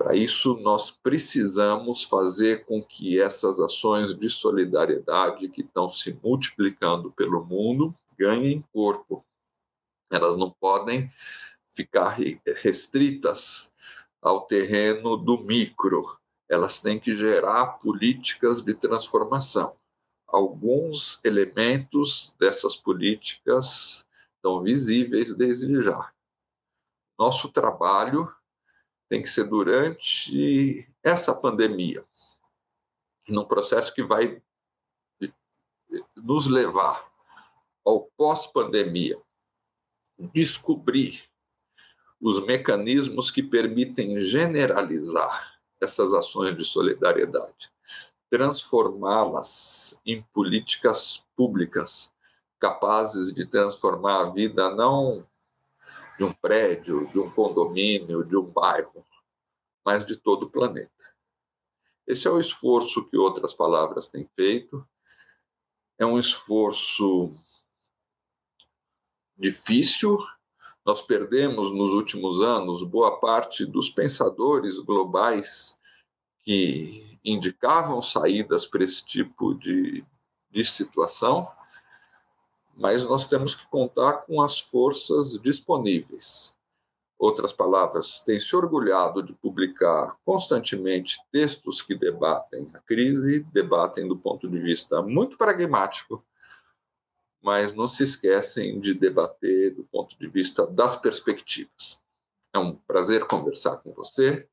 Para 0.00 0.16
isso, 0.16 0.56
nós 0.60 0.90
precisamos 0.90 2.04
fazer 2.04 2.64
com 2.64 2.82
que 2.82 3.20
essas 3.20 3.60
ações 3.60 4.18
de 4.18 4.30
solidariedade 4.30 5.46
que 5.50 5.60
estão 5.60 5.90
se 5.90 6.18
multiplicando 6.24 7.12
pelo 7.12 7.44
mundo 7.44 7.94
ganhem 8.18 8.64
corpo, 8.72 9.22
elas 10.10 10.38
não 10.38 10.50
podem 10.58 11.12
ficar 11.70 12.16
restritas 12.62 13.74
ao 14.22 14.46
terreno 14.46 15.18
do 15.18 15.36
micro. 15.36 16.18
Elas 16.48 16.80
têm 16.80 16.98
que 16.98 17.14
gerar 17.14 17.78
políticas 17.78 18.62
de 18.62 18.72
transformação. 18.72 19.76
Alguns 20.26 21.22
elementos 21.22 22.34
dessas 22.40 22.74
políticas 22.74 24.06
estão 24.36 24.62
visíveis 24.62 25.34
desde 25.36 25.82
já. 25.82 26.10
Nosso 27.18 27.50
trabalho 27.50 28.32
tem 29.10 29.20
que 29.20 29.28
ser 29.28 29.44
durante 29.44 30.88
essa 31.02 31.34
pandemia, 31.34 32.04
num 33.28 33.44
processo 33.44 33.92
que 33.92 34.04
vai 34.04 34.40
nos 36.16 36.46
levar 36.46 37.10
ao 37.84 38.08
pós-pandemia, 38.16 39.20
descobrir 40.32 41.28
os 42.20 42.44
mecanismos 42.44 43.32
que 43.32 43.42
permitem 43.42 44.20
generalizar 44.20 45.58
essas 45.80 46.14
ações 46.14 46.56
de 46.56 46.64
solidariedade, 46.64 47.72
transformá-las 48.30 50.00
em 50.06 50.22
políticas 50.32 51.26
públicas 51.34 52.12
capazes 52.60 53.34
de 53.34 53.44
transformar 53.44 54.20
a 54.20 54.30
vida 54.30 54.70
não 54.70 55.26
de 56.20 56.24
um 56.24 56.34
prédio, 56.34 57.10
de 57.10 57.18
um 57.18 57.30
condomínio, 57.30 58.22
de 58.22 58.36
um 58.36 58.44
bairro, 58.44 59.06
mas 59.82 60.04
de 60.04 60.14
todo 60.16 60.44
o 60.44 60.50
planeta. 60.50 60.92
Esse 62.06 62.28
é 62.28 62.30
o 62.30 62.38
esforço 62.38 63.06
que 63.06 63.16
outras 63.16 63.54
palavras 63.54 64.08
têm 64.08 64.26
feito. 64.26 64.86
É 65.98 66.04
um 66.04 66.18
esforço 66.18 67.34
difícil. 69.34 70.18
Nós 70.84 71.00
perdemos 71.00 71.70
nos 71.70 71.88
últimos 71.94 72.42
anos 72.42 72.82
boa 72.82 73.18
parte 73.18 73.64
dos 73.64 73.88
pensadores 73.88 74.78
globais 74.78 75.80
que 76.40 77.18
indicavam 77.24 78.02
saídas 78.02 78.66
para 78.66 78.84
esse 78.84 79.06
tipo 79.06 79.54
de, 79.54 80.04
de 80.50 80.66
situação, 80.66 81.50
mas 82.76 83.04
nós 83.04 83.26
temos 83.26 83.54
que 83.54 83.66
contar 83.68 84.24
com 84.26 84.40
as 84.42 84.60
forças 84.60 85.38
disponíveis. 85.40 86.56
Outras 87.18 87.52
palavras, 87.52 88.20
tem 88.20 88.40
se 88.40 88.56
orgulhado 88.56 89.22
de 89.22 89.34
publicar 89.34 90.16
constantemente 90.24 91.18
textos 91.30 91.82
que 91.82 91.94
debatem 91.94 92.68
a 92.72 92.78
crise, 92.78 93.40
debatem 93.52 94.08
do 94.08 94.16
ponto 94.16 94.48
de 94.48 94.58
vista 94.58 95.02
muito 95.02 95.36
pragmático 95.36 96.24
mas 97.42 97.74
não 97.74 97.88
se 97.88 98.02
esquecem 98.02 98.78
de 98.78 98.94
debater 98.94 99.74
do 99.74 99.84
ponto 99.84 100.18
de 100.18 100.28
vista 100.28 100.66
das 100.66 100.96
perspectivas. 100.96 102.00
É 102.52 102.58
um 102.58 102.76
prazer 102.76 103.26
conversar 103.26 103.78
com 103.78 103.92
você. 103.92 104.48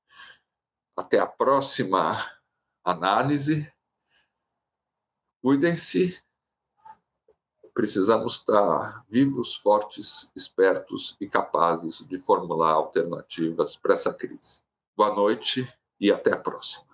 Até 0.96 1.20
a 1.20 1.28
próxima 1.28 2.14
análise. 2.84 3.72
Cuidem-se. 5.42 6.18
Precisamos 7.78 8.38
estar 8.38 9.06
vivos, 9.08 9.56
fortes, 9.56 10.32
espertos 10.36 11.16
e 11.22 11.28
capazes 11.28 12.04
de 12.08 12.18
formular 12.18 12.72
alternativas 12.72 13.76
para 13.76 13.94
essa 13.94 14.12
crise. 14.12 14.64
Boa 14.96 15.14
noite 15.14 15.72
e 16.02 16.12
até 16.12 16.34
a 16.34 16.40
próxima. 16.40 16.87